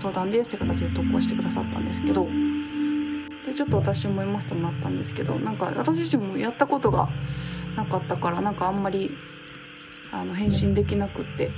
[0.00, 2.26] 相談ですって形で投稿してくださったんですけど。
[3.46, 7.08] でちょっと私も読ませてもらったんですけどなんか私自身もやったことが
[7.74, 9.10] なかったからなんかあんまり
[10.12, 11.50] あの返信できなくって。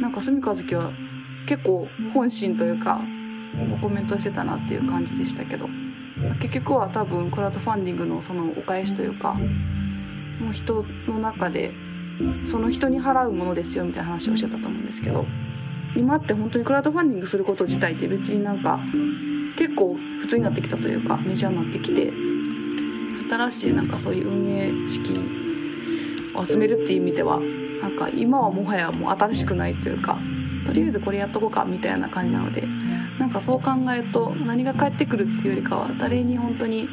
[0.00, 0.92] なんか住和樹は
[1.46, 3.00] 結構本心というか
[3.80, 5.68] コメントしてたなっていう感じでしたけど
[6.40, 11.72] 結局は多分クラウドファンディングのそのお返しというかもう人の中で
[12.46, 15.26] その人に払うものですよみたいな話をしてたと思うんですけど
[15.96, 18.80] 今って本当にクラウドファンディングすること自体って別になんか
[19.56, 22.12] 結構普通になってきたというかメジャーになってきて
[23.28, 27.40] 新しいなんかそういう運営資金を集めるっていう意味では
[27.80, 30.18] なんか今はもはやもう新しくないというか
[30.68, 32.62] とりあえずこれやっとこうかみたいな感じなので
[33.18, 36.90] なんかそう考えると何が返ってくるっていうよりかは誰に本当に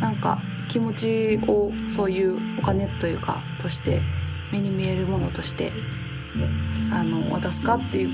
[0.00, 4.02] なんか気持ちをそういうお金というかとして
[4.50, 5.70] 目に見えるものとして
[6.92, 8.10] あの渡すかっていう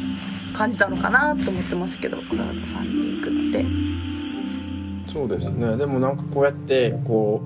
[0.55, 5.11] 感じなのかなと思ってますけどクラウドファンディングって。
[5.11, 7.42] そうですねでもなんかこうやってこ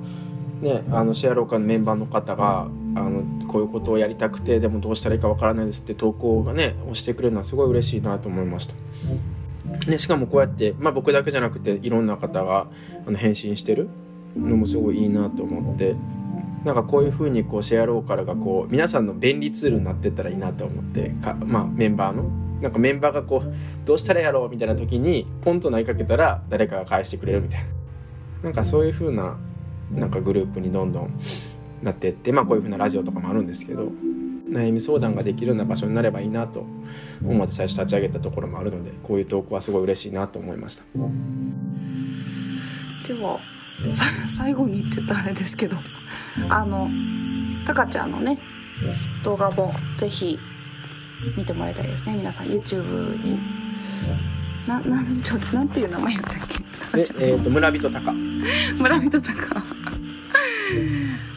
[0.61, 8.75] うねあのシェアローカーのメンバーの方があのこういうことをやりたくてでもどうしたらいいかわからないですって投稿がね押してくれるのはすごい嬉しいなと思いました。
[9.87, 12.69] ね、しかもこうやって、まあ、僕だけじゃなくていろんな方が
[13.07, 13.89] あの返信してる
[14.37, 15.97] のもすごいいいなと思って
[16.65, 22.25] なんかこういうふうにこうシェアローカルがこう皆さんの便利ツールになってったらいいなと思ってか、まあ、メンバーの
[22.61, 27.71] なんかメンバーがこうどうしたらやろうみたいな時にポンと投げかけたら誰かが返してくれるみたいな
[28.45, 29.37] なんかそういうふうな
[29.91, 31.19] なんかグループにどんどん
[31.85, 33.93] なってってまあこういうふうなラジオとかもあるんですけど
[34.49, 36.67] 悩み相談ができるような場所になればいいなと
[37.23, 40.85] 思って最初立ち上げたところもあるのでこういう投稿はすごい嬉しいなと思いました。
[43.07, 43.39] では
[43.91, 45.77] さ最後にって言ったらあれですけど
[46.49, 46.89] あの
[47.67, 48.39] タカちゃんのね
[49.23, 50.39] 動画もぜひ
[51.37, 52.15] 見てもらいたいですね。
[52.15, 53.39] 皆さん YouTube に。
[54.67, 56.59] ななんちょなんていう名前やったっけ？
[57.19, 59.63] で、えー、と村人高村人とか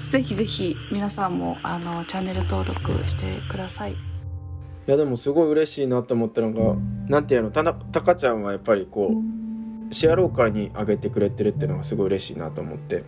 [0.09, 3.93] ぜひぜひ皆さんもあのチャンネル登録してください。
[3.93, 3.95] い
[4.85, 6.75] やでもすごい嬉しいなと思ったのが
[7.09, 13.03] なんていうのたなたかちゃんはやっぱりこうシェアローカルに上げてくれてるっていうのがすごい嬉しいなと思って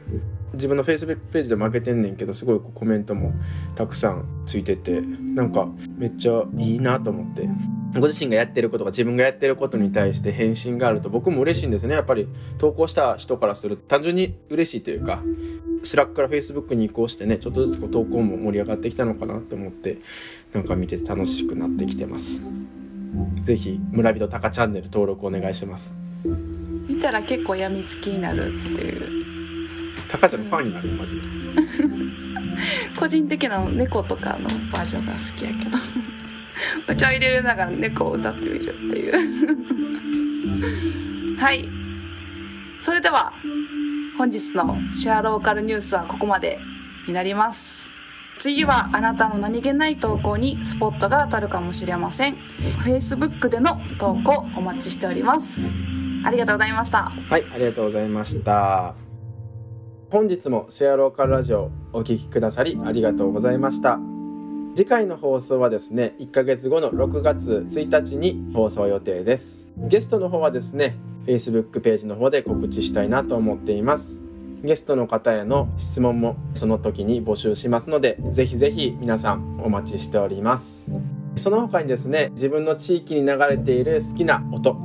[0.54, 3.32] 自分の Facebook ページでも上げてんねんけどすごいコメントも
[3.76, 7.48] たくさんついててなんかめっちゃいいなと思って。
[7.96, 11.96] ご自身がやってることが自分がやってることに対して返信があると僕も嬉しいんですね。
[11.96, 12.28] やっぱり
[12.60, 15.24] 投稿した人からすると単純に嬉しいというか
[15.84, 19.98] Slack から Facebook に移行してねちょっとずつこう投稿も盛り上がってきたのかなって思って
[20.54, 22.44] なんか見て楽しくなってきてます。
[23.44, 25.94] ぜひ村人タカチャンネル登録お願いします。
[26.88, 29.20] 見たら結構やみつきになるっていう。
[30.10, 31.22] タカちゃんのファンになるよマジで。
[33.00, 35.78] 個人的な猫とかのバージョンが好きやけど。
[36.92, 39.14] お茶入れるながら猫を歌ってみるっていう。
[41.38, 41.70] はい。
[42.82, 43.34] それでは
[44.20, 46.60] 本日のシェアローカルニュースはここまで
[47.08, 47.90] になります。
[48.38, 52.36] 次はあなたの何気ない投稿にスポットが当たるかもしれません。
[52.84, 55.72] Facebook での投稿お待ちしております。
[56.26, 57.04] ありがとうございました。
[57.04, 58.94] はいありがとうございました。
[60.12, 64.02] 本日もシェアローカルラジオお聴きくださりありがとうございました。
[64.76, 69.70] 次回の放送はですね1ヶ月後の6月1日に放送予定です。
[69.78, 74.22] ゲストの方はですね Facebook ページの方で告知したいなと思っています。
[74.64, 80.92] ゲストの方への質問もその時に募集しますのでぜひぜひ皆さんお待ちしております。
[81.36, 84.76] その他にですね自分の地域に流れている好きな音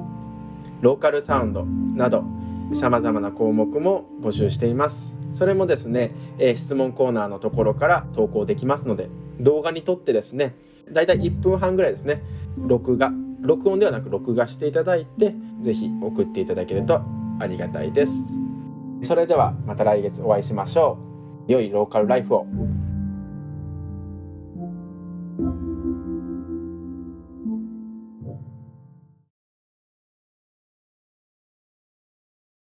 [0.81, 2.25] ローカルサウンドなど
[2.73, 5.19] 様々な項目も募集しています。
[5.33, 6.13] それもですね、
[6.55, 9.09] 質問コーナーのところから投稿できますので
[9.41, 10.55] 動画に撮ってですね
[10.91, 12.23] だいたい1分半ぐらいですね
[12.57, 13.11] 録画
[13.45, 17.03] 録音ではなく録画していただいて是非送っていただけると
[17.39, 18.25] ありがたいです。
[19.03, 20.99] それではまた来月お会いしましょ
[21.49, 21.53] う。
[21.53, 22.47] 良いローカルライフを。